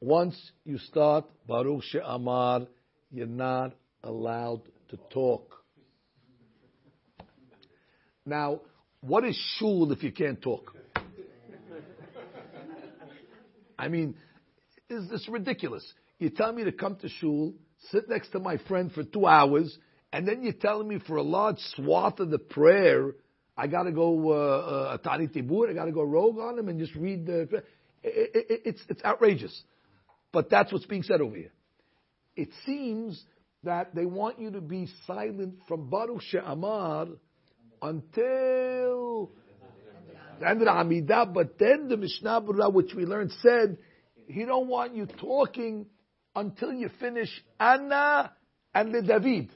Once 0.00 0.36
you 0.64 0.78
start 0.78 1.24
Baruch 1.46 1.82
She'amar, 1.84 2.66
you're 3.10 3.26
not 3.26 3.74
allowed 4.02 4.62
to 4.88 4.96
talk. 5.10 5.54
Now, 8.24 8.60
what 9.00 9.24
is 9.24 9.36
shul 9.58 9.92
if 9.92 10.02
you 10.02 10.12
can't 10.12 10.40
talk? 10.40 10.74
I 13.78 13.88
mean, 13.88 14.16
is 14.88 15.08
this 15.08 15.28
ridiculous? 15.28 15.84
You 16.18 16.30
tell 16.30 16.52
me 16.52 16.64
to 16.64 16.72
come 16.72 16.96
to 16.96 17.08
shul, 17.08 17.54
sit 17.90 18.08
next 18.08 18.30
to 18.30 18.38
my 18.38 18.58
friend 18.58 18.90
for 18.92 19.04
two 19.04 19.26
hours, 19.26 19.76
and 20.12 20.26
then 20.26 20.42
you're 20.42 20.52
telling 20.52 20.88
me 20.88 20.98
for 21.06 21.16
a 21.16 21.22
large 21.22 21.58
swath 21.74 22.20
of 22.20 22.30
the 22.30 22.38
prayer, 22.38 23.12
I 23.56 23.66
got 23.66 23.84
to 23.84 23.92
go 23.92 24.32
uh, 24.32 24.34
uh, 24.34 24.98
tari 24.98 25.28
tibur, 25.28 25.70
I 25.70 25.74
got 25.74 25.86
to 25.86 25.92
go 25.92 26.02
rogue 26.02 26.38
on 26.38 26.58
him 26.58 26.68
and 26.68 26.78
just 26.78 26.94
read 26.94 27.26
the. 27.26 27.62
It, 28.02 28.30
it, 28.34 28.62
it's 28.64 28.80
it's 28.88 29.04
outrageous, 29.04 29.62
but 30.32 30.48
that's 30.50 30.72
what's 30.72 30.86
being 30.86 31.02
said 31.02 31.20
over 31.20 31.36
here. 31.36 31.52
It 32.36 32.50
seems 32.64 33.22
that 33.64 33.94
they 33.94 34.04
want 34.06 34.38
you 34.38 34.52
to 34.52 34.60
be 34.60 34.88
silent 35.06 35.54
from 35.66 35.90
Baruch 35.90 36.22
She'amar 36.22 37.08
until 37.82 39.30
the 40.38 40.48
end 40.48 40.62
of 40.62 40.66
the 40.66 40.72
Amidah, 40.72 41.32
but 41.32 41.58
then 41.58 41.88
the 41.88 41.96
Mishnah 41.96 42.42
Berurah, 42.42 42.72
which 42.72 42.94
we 42.94 43.06
learned, 43.06 43.32
said 43.42 43.78
he 44.26 44.44
don't 44.44 44.68
want 44.68 44.94
you 44.94 45.06
talking 45.06 45.86
until 46.34 46.72
you 46.72 46.90
finish 47.00 47.28
Anna 47.58 48.32
and 48.74 48.94
the 48.94 49.02
David. 49.02 49.50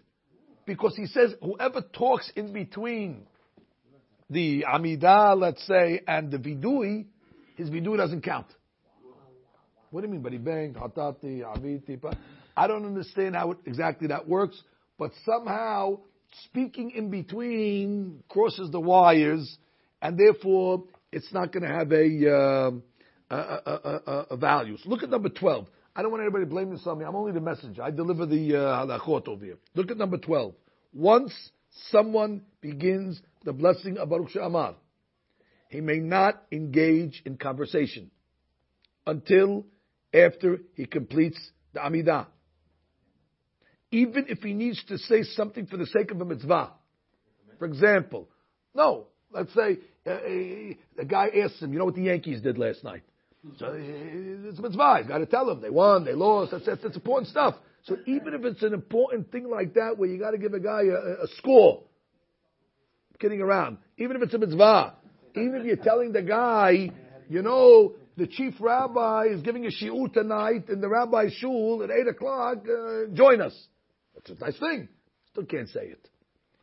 Because 0.66 0.94
he 0.96 1.06
says 1.06 1.34
whoever 1.42 1.82
talks 1.82 2.30
in 2.36 2.52
between 2.52 3.26
the 4.28 4.64
Amidah, 4.72 5.36
let's 5.38 5.66
say, 5.66 6.00
and 6.06 6.30
the 6.30 6.38
Vidui, 6.38 7.06
his 7.56 7.68
Vidui 7.68 7.96
doesn't 7.96 8.22
count. 8.22 8.46
What 9.90 10.02
do 10.02 10.06
you 10.06 10.12
mean? 10.12 10.22
But 10.22 10.32
he 10.32 10.38
banged, 10.38 10.76
Hatati, 10.76 11.42
Aviti. 11.42 12.00
I 12.56 12.66
don't 12.68 12.86
understand 12.86 13.34
how 13.34 13.52
it, 13.52 13.58
exactly 13.66 14.08
that 14.08 14.28
works, 14.28 14.62
but 14.98 15.10
somehow 15.24 15.98
speaking 16.44 16.92
in 16.92 17.10
between 17.10 18.22
crosses 18.28 18.70
the 18.70 18.80
wires, 18.80 19.58
and 20.00 20.16
therefore 20.16 20.84
it's 21.10 21.32
not 21.32 21.52
going 21.52 21.64
to 21.64 21.74
have 21.74 21.90
a, 21.90 22.30
uh, 22.30 22.70
a, 23.34 24.00
a, 24.06 24.26
a, 24.30 24.36
value. 24.36 24.76
So 24.78 24.88
look 24.88 25.02
at 25.02 25.10
number 25.10 25.28
12. 25.28 25.66
I 25.94 26.02
don't 26.02 26.10
want 26.10 26.22
anybody 26.22 26.44
blaming 26.44 26.74
this 26.74 26.86
on 26.86 26.98
me. 26.98 27.04
I'm 27.04 27.16
only 27.16 27.32
the 27.32 27.40
messenger. 27.40 27.82
I 27.82 27.90
deliver 27.90 28.26
the 28.26 28.56
uh, 28.56 28.86
halachot 28.86 29.28
over 29.28 29.44
here. 29.44 29.58
Look 29.74 29.90
at 29.90 29.96
number 29.96 30.18
12. 30.18 30.54
Once 30.92 31.32
someone 31.90 32.42
begins 32.60 33.20
the 33.44 33.52
blessing 33.52 33.98
of 33.98 34.08
Baruch 34.08 34.30
She'amar, 34.30 34.74
he 35.68 35.80
may 35.80 35.98
not 35.98 36.42
engage 36.50 37.22
in 37.24 37.36
conversation 37.36 38.10
until 39.06 39.64
after 40.12 40.58
he 40.74 40.86
completes 40.86 41.38
the 41.72 41.80
Amidah 41.80 42.26
even 43.92 44.26
if 44.28 44.38
he 44.40 44.52
needs 44.52 44.82
to 44.84 44.98
say 44.98 45.22
something 45.22 45.66
for 45.66 45.76
the 45.76 45.86
sake 45.86 46.10
of 46.10 46.20
a 46.20 46.24
mitzvah. 46.24 46.70
For 47.58 47.64
example, 47.66 48.28
no, 48.74 49.06
let's 49.32 49.52
say 49.52 49.78
uh, 50.06 50.10
uh 50.10 51.00
a 51.02 51.04
guy 51.06 51.28
asks 51.42 51.60
him, 51.60 51.72
you 51.72 51.78
know 51.78 51.84
what 51.84 51.94
the 51.94 52.02
Yankees 52.02 52.40
did 52.40 52.56
last 52.56 52.84
night? 52.84 53.02
So 53.58 53.74
it's 53.74 54.58
a 54.58 54.62
mitzvah. 54.62 54.98
He's 54.98 55.06
got 55.06 55.18
to 55.18 55.26
tell 55.26 55.46
them 55.46 55.60
they 55.60 55.70
won, 55.70 56.04
they 56.04 56.12
lost. 56.12 56.52
That's, 56.52 56.66
that's, 56.66 56.82
that's 56.82 56.96
important 56.96 57.28
stuff. 57.28 57.54
So 57.84 57.96
even 58.06 58.34
if 58.34 58.44
it's 58.44 58.62
an 58.62 58.74
important 58.74 59.32
thing 59.32 59.48
like 59.48 59.74
that, 59.74 59.96
where 59.96 60.08
you 60.08 60.18
got 60.18 60.32
to 60.32 60.38
give 60.38 60.52
a 60.52 60.60
guy 60.60 60.82
a, 60.82 61.24
a 61.24 61.26
score, 61.38 61.82
I'm 63.10 63.18
kidding 63.18 63.40
around. 63.40 63.78
Even 63.96 64.16
if 64.16 64.22
it's 64.22 64.34
a 64.34 64.38
mitzvah, 64.38 64.94
even 65.34 65.56
if 65.56 65.64
you're 65.64 65.76
telling 65.76 66.12
the 66.12 66.22
guy, 66.22 66.90
you 67.28 67.42
know, 67.42 67.94
the 68.16 68.26
chief 68.26 68.54
rabbi 68.60 69.26
is 69.30 69.40
giving 69.40 69.64
a 69.64 69.70
shiur 69.70 70.12
tonight 70.12 70.68
in 70.68 70.82
the 70.82 70.88
rabbi's 70.88 71.32
shul 71.34 71.82
at 71.82 71.90
eight 71.90 72.08
o'clock. 72.08 72.58
Uh, 72.68 73.06
join 73.14 73.40
us. 73.40 73.54
That's 74.14 74.30
a 74.30 74.44
nice 74.44 74.58
thing. 74.58 74.88
Still 75.30 75.46
can't 75.46 75.68
say 75.68 75.86
it. 75.86 76.08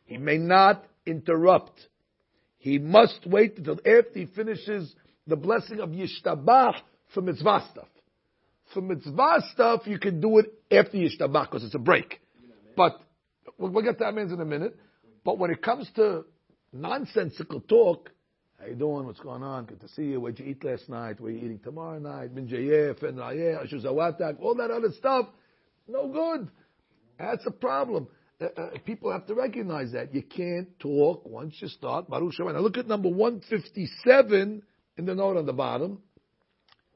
He 0.04 0.18
may 0.18 0.38
not 0.38 0.84
interrupt. 1.04 1.80
He 2.58 2.78
must 2.78 3.26
wait 3.26 3.58
until 3.58 3.78
after 3.78 4.12
he 4.14 4.26
finishes 4.26 4.94
the 5.28 5.36
blessing 5.36 5.80
of 5.80 5.90
Yishtabach 5.90 6.74
for 7.14 7.20
mitzvah 7.20 7.68
stuff. 7.70 7.88
For 8.74 8.80
mitzvah 8.80 9.42
stuff, 9.52 9.82
you 9.84 9.98
can 9.98 10.20
do 10.20 10.38
it 10.38 10.46
after 10.70 10.96
Yishtabach 10.96 11.50
because 11.50 11.64
it's 11.64 11.74
a 11.74 11.78
break. 11.78 12.20
But 12.76 13.00
we'll, 13.58 13.70
we'll 13.70 13.84
get 13.84 13.98
to 13.98 14.04
that 14.04 14.14
means 14.14 14.32
in 14.32 14.40
a 14.40 14.44
minute. 14.44 14.76
But 15.24 15.38
when 15.38 15.50
it 15.50 15.62
comes 15.62 15.88
to 15.96 16.24
nonsensical 16.72 17.60
talk, 17.60 18.10
how 18.58 18.66
you 18.66 18.74
doing? 18.74 19.06
What's 19.06 19.20
going 19.20 19.42
on? 19.42 19.66
Good 19.66 19.80
to 19.82 19.88
see 19.88 20.02
you. 20.04 20.20
What'd 20.20 20.40
you 20.40 20.46
eat 20.46 20.64
last 20.64 20.88
night? 20.88 21.20
What 21.20 21.28
are 21.28 21.30
you 21.30 21.38
eating 21.38 21.60
tomorrow 21.62 21.98
night? 21.98 22.32
Min 22.32 22.48
all 24.40 24.54
that 24.56 24.70
other 24.70 24.92
stuff, 24.96 25.26
no 25.86 26.08
good. 26.08 26.48
That's 27.18 27.46
a 27.46 27.50
problem. 27.50 28.08
Uh, 28.40 28.46
uh, 28.56 28.70
people 28.84 29.12
have 29.12 29.26
to 29.26 29.34
recognize 29.34 29.92
that. 29.92 30.14
You 30.14 30.22
can't 30.22 30.68
talk 30.78 31.26
once 31.26 31.56
you 31.60 31.68
start 31.68 32.08
Baruch. 32.08 32.34
Now 32.38 32.58
look 32.60 32.78
at 32.78 32.86
number 32.86 33.08
157 33.08 34.62
in 34.98 35.06
the 35.06 35.14
note 35.14 35.36
on 35.36 35.46
the 35.46 35.52
bottom. 35.52 36.02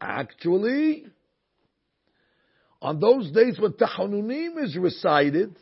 Actually, 0.01 1.07
on 2.83 2.99
those 2.99 3.31
days 3.31 3.59
when 3.59 3.73
Tahanunim 3.73 4.63
is 4.63 4.77
recited, 4.77 5.57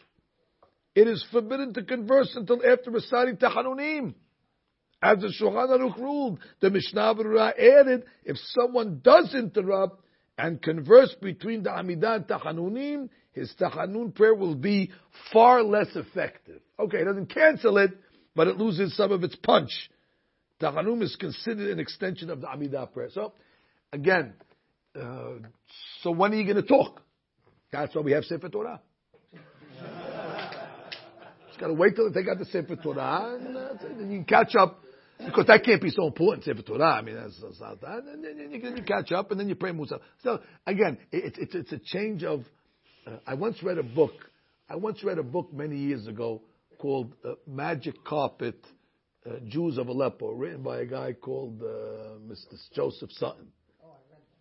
it 0.94 1.06
is 1.06 1.24
forbidden 1.30 1.74
to 1.74 1.84
converse 1.84 2.32
until 2.34 2.60
after 2.66 2.90
reciting 2.90 3.36
Tahanunim. 3.36 4.14
As 5.02 5.18
the 5.18 5.28
Shulchan 5.28 5.68
Aruch 5.68 5.96
ruled, 5.98 6.40
the 6.60 6.70
Mishnah 6.70 7.14
Berurah 7.14 7.52
added, 7.58 8.04
if 8.24 8.36
someone 8.48 9.00
does 9.02 9.34
interrupt 9.34 10.02
and 10.36 10.60
converse 10.60 11.14
between 11.20 11.62
the 11.62 11.70
Amidah 11.70 12.16
and 12.16 12.26
Tahanunim, 12.26 13.08
his 13.32 13.54
Tahanun 13.60 14.14
prayer 14.14 14.34
will 14.34 14.54
be 14.54 14.90
far 15.32 15.62
less 15.62 15.88
effective. 15.94 16.60
Okay, 16.78 16.98
it 16.98 17.04
doesn't 17.04 17.32
cancel 17.32 17.78
it, 17.78 17.92
but 18.34 18.48
it 18.48 18.56
loses 18.56 18.96
some 18.96 19.12
of 19.12 19.22
its 19.24 19.36
punch. 19.36 19.70
Tahanun 20.60 21.02
is 21.02 21.16
considered 21.16 21.70
an 21.70 21.80
extension 21.80 22.30
of 22.30 22.40
the 22.40 22.46
Amidah 22.46 22.92
prayer. 22.92 23.08
So, 23.12 23.32
again, 23.92 24.34
uh, 24.94 25.34
so 26.02 26.10
when 26.10 26.32
are 26.32 26.36
you 26.36 26.44
going 26.44 26.62
to 26.62 26.68
talk? 26.68 27.00
That's 27.72 27.94
why 27.94 28.02
we 28.02 28.12
have 28.12 28.24
Sefer 28.24 28.48
Torah. 28.48 28.80
Just 31.48 31.60
got 31.60 31.68
to 31.68 31.74
wait 31.74 31.96
till 31.96 32.12
they 32.12 32.20
out 32.20 32.38
the 32.38 32.44
Sefer 32.46 32.76
Torah, 32.76 33.38
and 33.38 33.56
uh, 33.56 33.68
then 33.80 34.10
you 34.10 34.24
catch 34.24 34.54
up 34.58 34.82
because 35.24 35.46
that 35.46 35.62
can't 35.64 35.80
be 35.80 35.90
so 35.90 36.06
important 36.06 36.44
Sefer 36.44 36.62
Torah. 36.62 36.94
I 36.94 37.02
mean, 37.02 37.14
that's, 37.14 37.40
that's 37.40 37.60
not 37.60 37.80
that. 37.80 38.04
And 38.04 38.24
then 38.24 38.50
you, 38.50 38.76
you 38.76 38.82
catch 38.82 39.12
up, 39.12 39.30
and 39.30 39.38
then 39.38 39.48
you 39.48 39.54
pray 39.54 39.72
Musa. 39.72 40.00
So 40.22 40.40
again, 40.66 40.98
it's 41.12 41.38
it's 41.38 41.54
it's 41.54 41.72
a 41.72 41.78
change 41.78 42.24
of 42.24 42.40
uh, 43.06 43.16
I 43.26 43.34
once 43.34 43.62
read 43.62 43.78
a 43.78 43.82
book. 43.82 44.12
I 44.68 44.76
once 44.76 45.02
read 45.04 45.18
a 45.18 45.22
book 45.22 45.52
many 45.52 45.76
years 45.76 46.06
ago 46.06 46.42
called 46.78 47.14
uh, 47.24 47.34
Magic 47.46 48.04
Carpet, 48.04 48.64
uh, 49.26 49.34
Jews 49.46 49.78
of 49.78 49.88
Aleppo, 49.88 50.30
written 50.32 50.62
by 50.62 50.80
a 50.80 50.86
guy 50.86 51.12
called 51.12 51.60
uh, 51.62 52.18
Mr. 52.26 52.56
Joseph 52.74 53.10
Sutton. 53.12 53.48
Oh, 53.84 53.94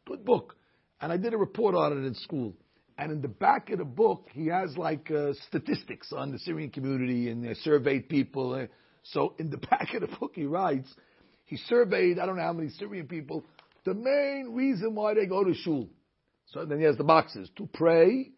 Good 0.05 0.25
book. 0.25 0.55
And 1.01 1.11
I 1.11 1.17
did 1.17 1.33
a 1.33 1.37
report 1.37 1.75
on 1.75 1.93
it 1.93 2.05
in 2.05 2.13
school. 2.15 2.53
And 2.97 3.11
in 3.11 3.21
the 3.21 3.29
back 3.29 3.69
of 3.69 3.79
the 3.79 3.85
book, 3.85 4.27
he 4.33 4.47
has 4.47 4.75
like 4.77 5.09
uh, 5.09 5.31
statistics 5.47 6.11
on 6.11 6.31
the 6.31 6.39
Syrian 6.39 6.69
community 6.69 7.29
and 7.29 7.55
surveyed 7.57 8.09
people. 8.09 8.53
Uh, 8.53 8.65
so 9.03 9.35
in 9.39 9.49
the 9.49 9.57
back 9.69 9.93
of 9.93 10.01
the 10.01 10.07
book, 10.07 10.31
he 10.35 10.45
writes, 10.45 10.87
he 11.45 11.57
surveyed, 11.57 12.19
I 12.19 12.25
don't 12.25 12.35
know 12.35 12.43
how 12.43 12.53
many 12.53 12.69
Syrian 12.69 13.07
people, 13.07 13.43
the 13.85 13.93
main 13.93 14.51
reason 14.53 14.95
why 14.95 15.13
they 15.13 15.25
go 15.25 15.43
to 15.43 15.53
shul. 15.53 15.89
So 16.47 16.65
then 16.65 16.79
he 16.79 16.85
has 16.85 16.97
the 16.97 17.03
boxes 17.03 17.49
to 17.57 17.69
pray, 17.73 18.31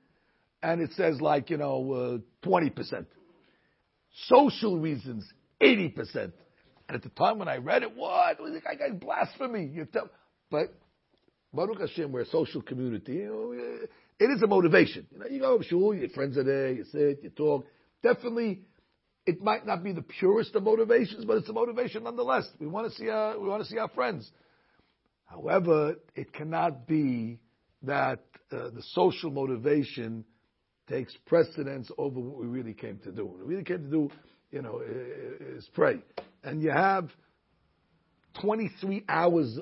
and 0.62 0.82
it 0.82 0.91
says 0.93 1.19
like, 1.19 1.49
you 1.49 1.58
know, 1.58 2.21
uh, 2.43 2.47
20%. 2.47 3.06
Social 4.25 4.77
reasons, 4.77 5.25
80%. 5.62 6.15
And 6.15 6.34
at 6.89 7.04
the 7.04 7.10
time 7.10 7.39
when 7.39 7.47
I 7.47 7.58
read 7.58 7.84
it, 7.84 7.95
what? 7.95 8.38
I 8.39 8.91
blasphemy. 8.91 9.69
You 9.74 9.86
tell, 9.86 10.10
but 10.50 10.74
Baruch 11.54 11.80
Hashem, 11.80 12.12
we're 12.12 12.21
a 12.21 12.26
social 12.26 12.62
community. 12.62 13.13
You 13.13 13.28
know, 13.28 13.88
it 14.19 14.26
is 14.26 14.41
a 14.41 14.47
motivation. 14.47 15.08
You 15.12 15.19
know, 15.19 15.26
you 15.28 15.39
go 15.39 15.58
to 15.58 15.63
shul, 15.63 15.95
your 15.95 16.10
friends 16.10 16.38
are 16.38 16.43
there, 16.43 16.71
you 16.71 16.84
sit, 16.86 17.24
you 17.24 17.30
talk. 17.30 17.65
Definitely, 18.04 18.62
it 19.26 19.41
might 19.41 19.65
not 19.65 19.84
be 19.84 19.93
the 19.93 20.02
purest 20.02 20.56
of 20.56 20.63
motivations, 20.63 21.26
but 21.26 21.38
it's 21.38 21.50
a 21.50 21.54
motivation 21.54 22.04
nonetheless. 22.04 22.47
We 22.60 22.67
want 22.67 22.91
to 22.91 22.97
see 22.97 23.10
our, 23.10 23.39
we 23.39 23.47
want 23.47 23.63
to 23.63 23.69
see 23.69 23.78
our 23.78 23.89
friends. 23.89 24.30
However, 25.26 25.95
it 26.15 26.34
cannot 26.34 26.88
be 26.88 27.39
that 27.84 28.19
uh, 28.52 28.69
the 28.69 28.84
social 28.91 29.32
motivation 29.32 30.26
takes 30.89 31.15
precedence 31.26 31.89
over 31.97 32.19
what 32.19 32.39
we 32.39 32.47
really 32.47 32.74
came 32.74 33.00
to 33.00 33.12
do. 33.12 33.26
What 33.26 33.39
we 33.39 33.45
really 33.45 33.63
came 33.63 33.84
to 33.84 33.89
do, 33.89 34.10
you 34.51 34.61
know, 34.61 34.81
is 34.81 35.67
pray. 35.73 35.99
And 36.43 36.61
you 36.61 36.71
have 36.71 37.09
23 38.41 39.05
hours 39.07 39.59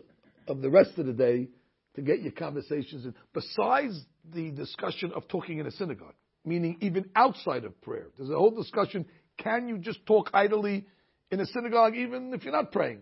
of 0.48 0.62
the 0.62 0.70
rest 0.70 0.98
of 0.98 1.06
the 1.06 1.14
day 1.14 1.48
to 1.96 2.02
get 2.02 2.22
your 2.22 2.32
conversations 2.32 3.06
in, 3.06 3.14
besides 3.34 4.00
the 4.34 4.52
discussion 4.52 5.12
of 5.16 5.28
talking 5.28 5.60
in 5.60 5.68
a 5.68 5.72
synagogue. 5.72 6.14
meaning 6.46 6.78
even 6.82 7.10
outside 7.16 7.66
of 7.66 7.80
prayer. 7.82 8.08
There's 8.18 8.30
a 8.30 8.36
whole 8.36 8.52
discussion. 8.52 9.06
Can 9.38 9.68
you 9.68 9.78
just 9.78 10.06
talk 10.06 10.30
idly 10.34 10.86
in 11.32 11.40
a 11.40 11.46
synagogue 11.46 11.96
even 11.96 12.34
if 12.34 12.44
you're 12.44 12.54
not 12.54 12.72
praying? 12.72 13.02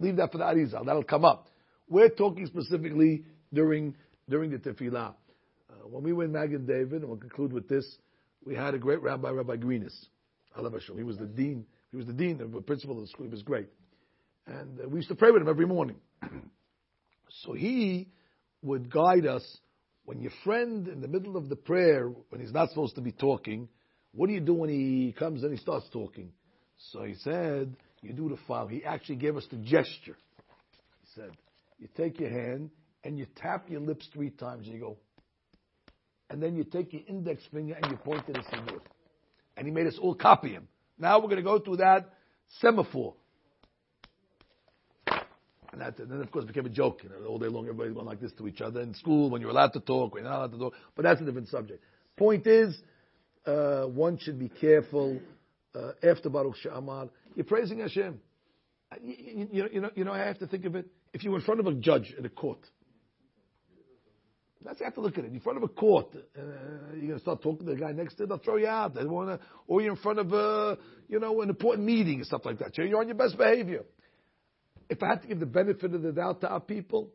Leave 0.00 0.16
that 0.16 0.32
for 0.32 0.38
the 0.38 0.44
Arizal. 0.44 0.84
That'll 0.84 1.04
come 1.04 1.24
up. 1.24 1.48
We're 1.88 2.08
talking 2.08 2.46
specifically 2.46 3.24
during 3.52 3.94
during 4.28 4.50
the 4.50 4.58
tefillah. 4.58 5.14
Uh, 5.70 5.74
when 5.88 6.02
we 6.02 6.12
were 6.12 6.24
in 6.24 6.32
Magen 6.32 6.66
David, 6.66 7.02
and 7.02 7.08
we'll 7.08 7.18
conclude 7.18 7.52
with 7.52 7.68
this, 7.68 7.86
we 8.44 8.54
had 8.54 8.74
a 8.74 8.78
great 8.78 9.02
rabbi, 9.02 9.30
Rabbi 9.30 9.56
Greenis. 9.56 9.94
He 10.54 11.02
was 11.02 11.18
the 11.18 11.26
dean. 11.26 11.66
He 11.90 11.96
was 11.96 12.06
the 12.06 12.12
dean, 12.12 12.40
of 12.40 12.52
the 12.52 12.60
principal 12.60 12.96
of 12.96 13.02
the 13.02 13.08
school. 13.08 13.26
He 13.26 13.30
was 13.30 13.42
great, 13.42 13.68
and 14.46 14.80
uh, 14.80 14.88
we 14.88 14.98
used 14.98 15.08
to 15.08 15.14
pray 15.14 15.30
with 15.30 15.42
him 15.42 15.48
every 15.48 15.66
morning. 15.66 15.96
so 17.44 17.52
he 17.52 18.08
would 18.62 18.90
guide 18.90 19.26
us 19.26 19.44
when 20.04 20.20
your 20.20 20.32
friend 20.44 20.88
in 20.88 21.00
the 21.00 21.08
middle 21.08 21.36
of 21.36 21.48
the 21.48 21.56
prayer, 21.56 22.08
when 22.28 22.40
he's 22.40 22.52
not 22.52 22.70
supposed 22.70 22.96
to 22.96 23.00
be 23.00 23.12
talking, 23.12 23.68
what 24.12 24.26
do 24.26 24.32
you 24.32 24.40
do 24.40 24.54
when 24.54 24.70
he 24.70 25.14
comes 25.18 25.42
and 25.42 25.52
he 25.52 25.58
starts 25.58 25.86
talking? 25.92 26.32
So 26.90 27.04
he 27.04 27.14
said, 27.14 27.76
you 28.02 28.12
do 28.12 28.28
the 28.28 28.38
foul. 28.48 28.66
He 28.66 28.84
actually 28.84 29.16
gave 29.16 29.36
us 29.36 29.46
the 29.50 29.58
gesture. 29.58 30.16
He 31.02 31.08
said, 31.14 31.30
you 31.78 31.88
take 31.96 32.18
your 32.18 32.30
hand 32.30 32.70
and 33.04 33.18
you 33.18 33.26
tap 33.36 33.70
your 33.70 33.80
lips 33.80 34.08
three 34.12 34.30
times 34.30 34.66
and 34.66 34.74
you 34.74 34.80
go, 34.80 34.96
and 36.30 36.42
then 36.42 36.56
you 36.56 36.64
take 36.64 36.92
your 36.92 37.02
index 37.08 37.42
finger 37.52 37.74
and 37.80 37.90
you 37.90 37.96
point 37.98 38.26
to 38.26 38.32
the 38.32 38.40
Siddur. 38.40 38.80
And 39.56 39.66
he 39.66 39.72
made 39.72 39.86
us 39.86 39.98
all 40.00 40.14
copy 40.14 40.50
him. 40.50 40.68
Now 40.98 41.18
we're 41.18 41.28
going 41.28 41.36
to 41.36 41.42
go 41.42 41.58
through 41.58 41.76
that 41.78 42.10
semaphore. 42.60 43.14
And, 45.72 45.80
that, 45.80 45.98
and 45.98 46.10
then, 46.10 46.20
of 46.20 46.30
course, 46.30 46.44
became 46.44 46.66
a 46.66 46.70
joke. 46.70 47.00
You 47.02 47.08
know, 47.08 47.26
all 47.26 47.38
day 47.38 47.46
long, 47.46 47.64
everybody 47.64 47.92
went 47.92 48.06
like 48.06 48.20
this 48.20 48.32
to 48.32 48.46
each 48.46 48.60
other 48.60 48.80
in 48.80 48.94
school 48.94 49.30
when 49.30 49.40
you're 49.40 49.50
allowed 49.50 49.72
to 49.72 49.80
talk, 49.80 50.14
when 50.14 50.24
you're 50.24 50.30
not 50.30 50.40
allowed 50.40 50.52
to 50.52 50.58
talk. 50.58 50.74
But 50.94 51.04
that's 51.04 51.20
a 51.20 51.24
different 51.24 51.48
subject. 51.48 51.82
Point 52.16 52.46
is, 52.46 52.78
uh, 53.46 53.84
one 53.84 54.18
should 54.18 54.38
be 54.38 54.48
careful. 54.48 55.18
Uh, 55.74 55.92
after 56.02 56.28
Baruch 56.28 56.56
She'amar, 56.56 57.08
you're 57.34 57.46
praising 57.46 57.78
Hashem. 57.78 58.20
You, 59.02 59.48
you, 59.50 59.68
you, 59.72 59.80
know, 59.80 59.90
you 59.94 60.04
know, 60.04 60.12
I 60.12 60.18
have 60.18 60.38
to 60.40 60.46
think 60.46 60.66
of 60.66 60.76
it. 60.76 60.86
If 61.14 61.24
you 61.24 61.30
were 61.30 61.38
in 61.38 61.44
front 61.44 61.60
of 61.60 61.66
a 61.66 61.72
judge 61.72 62.14
in 62.16 62.26
a 62.26 62.28
court, 62.28 62.58
that's 64.64 64.80
you 64.80 64.84
have 64.84 64.94
to 64.94 65.00
look 65.00 65.18
at 65.18 65.24
it. 65.24 65.32
In 65.32 65.40
front 65.40 65.58
of 65.58 65.64
a 65.64 65.68
court, 65.68 66.08
uh, 66.14 66.40
you're 66.94 67.00
going 67.00 67.14
to 67.14 67.18
start 67.20 67.42
talking 67.42 67.66
to 67.66 67.74
the 67.74 67.80
guy 67.80 67.92
next 67.92 68.14
to 68.14 68.22
you, 68.22 68.26
they'll 68.26 68.38
throw 68.38 68.56
you 68.56 68.66
out. 68.66 68.94
They 68.94 69.04
wanna, 69.04 69.40
or 69.66 69.80
you're 69.80 69.92
in 69.92 69.98
front 69.98 70.18
of 70.18 70.32
a, 70.32 70.78
you 71.08 71.18
know, 71.20 71.42
an 71.42 71.48
important 71.48 71.86
meeting 71.86 72.20
or 72.20 72.24
stuff 72.24 72.42
like 72.44 72.58
that. 72.58 72.74
So 72.74 72.82
You're 72.82 73.00
on 73.00 73.08
your 73.08 73.16
best 73.16 73.36
behavior 73.36 73.84
if 74.92 75.02
I 75.02 75.08
had 75.08 75.22
to 75.22 75.28
give 75.28 75.40
the 75.40 75.46
benefit 75.46 75.94
of 75.94 76.02
the 76.02 76.12
doubt 76.12 76.42
to 76.42 76.48
our 76.48 76.60
people, 76.60 77.10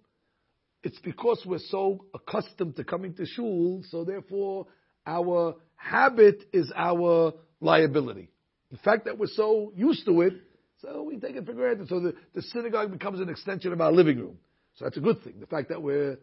it's 0.81 0.97
because 0.99 1.41
we're 1.45 1.59
so 1.69 2.05
accustomed 2.13 2.75
to 2.77 2.83
coming 2.83 3.13
to 3.15 3.25
shul, 3.25 3.83
so 3.89 4.03
therefore 4.03 4.65
our 5.05 5.55
habit 5.75 6.43
is 6.51 6.71
our 6.75 7.33
liability. 7.59 8.29
The 8.71 8.77
fact 8.77 9.05
that 9.05 9.19
we're 9.19 9.27
so 9.27 9.71
used 9.75 10.05
to 10.07 10.21
it, 10.21 10.33
so 10.81 11.03
we 11.03 11.17
take 11.17 11.35
it 11.35 11.45
for 11.45 11.53
granted. 11.53 11.87
So 11.87 11.99
the, 11.99 12.15
the 12.33 12.41
synagogue 12.41 12.91
becomes 12.91 13.19
an 13.19 13.29
extension 13.29 13.71
of 13.73 13.79
our 13.79 13.91
living 13.91 14.17
room. 14.17 14.37
So 14.75 14.85
that's 14.85 14.97
a 14.97 15.01
good 15.01 15.23
thing. 15.23 15.35
The 15.39 15.47
fact 15.47 15.69
that 15.69 15.81
we're 15.81 16.17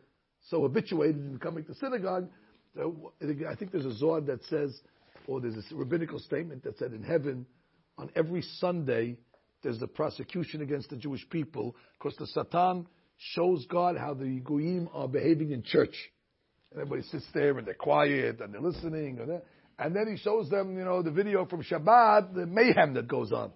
so 0.50 0.62
habituated 0.62 1.16
in 1.16 1.38
coming 1.38 1.64
to 1.64 1.74
synagogue. 1.74 2.28
I 2.78 3.54
think 3.54 3.72
there's 3.72 3.86
a 3.86 3.94
Zohar 3.94 4.20
that 4.22 4.44
says, 4.44 4.78
or 5.26 5.40
there's 5.40 5.56
a 5.56 5.74
rabbinical 5.74 6.18
statement 6.18 6.64
that 6.64 6.78
said 6.78 6.92
in 6.92 7.02
heaven, 7.02 7.46
on 7.96 8.10
every 8.16 8.42
Sunday, 8.58 9.16
there's 9.62 9.80
a 9.80 9.86
prosecution 9.86 10.60
against 10.60 10.90
the 10.90 10.96
Jewish 10.96 11.26
people 11.30 11.76
because 11.98 12.16
the 12.18 12.26
Satan 12.26 12.86
shows 13.16 13.64
God 13.70 13.96
how 13.96 14.14
the 14.14 14.40
Goyim 14.40 14.88
are 14.92 15.08
behaving 15.08 15.52
in 15.52 15.62
church. 15.62 15.94
Everybody 16.72 17.02
sits 17.02 17.24
there 17.32 17.56
and 17.56 17.66
they're 17.66 17.74
quiet 17.74 18.40
and 18.40 18.52
they're 18.52 18.60
listening. 18.60 19.20
And, 19.20 19.40
and 19.78 19.94
then 19.94 20.08
he 20.10 20.18
shows 20.18 20.50
them, 20.50 20.76
you 20.76 20.84
know, 20.84 21.02
the 21.02 21.12
video 21.12 21.46
from 21.46 21.62
Shabbat, 21.62 22.34
the 22.34 22.46
mayhem 22.46 22.94
that 22.94 23.06
goes 23.06 23.32
on. 23.32 23.52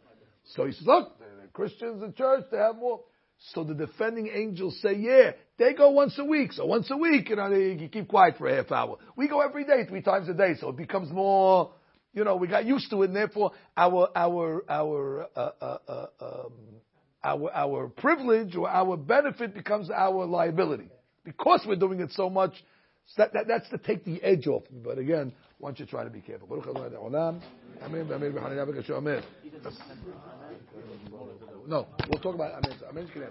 So 0.54 0.64
he 0.64 0.72
says, 0.72 0.86
look, 0.86 1.18
the 1.18 1.48
Christians 1.52 2.02
in 2.02 2.14
church, 2.14 2.44
they 2.52 2.58
have 2.58 2.76
more. 2.76 3.00
So 3.52 3.64
the 3.64 3.74
defending 3.74 4.28
angels 4.28 4.78
say, 4.82 4.94
yeah, 4.96 5.32
they 5.58 5.72
go 5.72 5.90
once 5.90 6.18
a 6.18 6.24
week. 6.24 6.52
So 6.52 6.66
once 6.66 6.90
a 6.90 6.96
week, 6.96 7.30
you 7.30 7.36
know, 7.36 7.48
they 7.50 7.88
keep 7.88 8.08
quiet 8.08 8.36
for 8.36 8.48
a 8.48 8.56
half 8.56 8.72
hour. 8.72 8.98
We 9.16 9.28
go 9.28 9.40
every 9.40 9.64
day, 9.64 9.84
three 9.88 10.02
times 10.02 10.28
a 10.28 10.34
day. 10.34 10.54
So 10.60 10.70
it 10.70 10.76
becomes 10.76 11.10
more, 11.10 11.72
you 12.12 12.24
know, 12.24 12.36
we 12.36 12.48
got 12.48 12.64
used 12.64 12.90
to 12.90 13.02
it, 13.02 13.06
and 13.06 13.16
therefore 13.16 13.52
our 13.76 14.10
our 14.14 14.64
our 14.68 15.28
uh, 15.36 15.50
uh, 15.60 15.78
uh, 15.88 16.06
um, 16.20 16.52
our 17.22 17.52
our 17.52 17.88
privilege 17.88 18.56
or 18.56 18.68
our 18.68 18.96
benefit 18.96 19.54
becomes 19.54 19.90
our 19.90 20.26
liability 20.26 20.90
because 21.24 21.64
we're 21.66 21.76
doing 21.76 22.00
it 22.00 22.10
so 22.12 22.28
much. 22.28 22.52
So 23.06 23.22
that, 23.22 23.32
that, 23.34 23.48
that's 23.48 23.68
to 23.70 23.78
take 23.78 24.04
the 24.04 24.22
edge 24.22 24.46
off. 24.46 24.64
But 24.84 24.98
again, 24.98 25.32
once 25.58 25.80
you 25.80 25.86
try 25.86 26.04
to 26.04 26.10
be 26.10 26.20
careful. 26.20 26.48
No, 31.68 31.86
we'll 32.08 32.18
talk 32.18 32.34
about 32.34 32.54
Amen. 32.54 32.74
Amen. 32.88 33.06
Amen. 33.14 33.28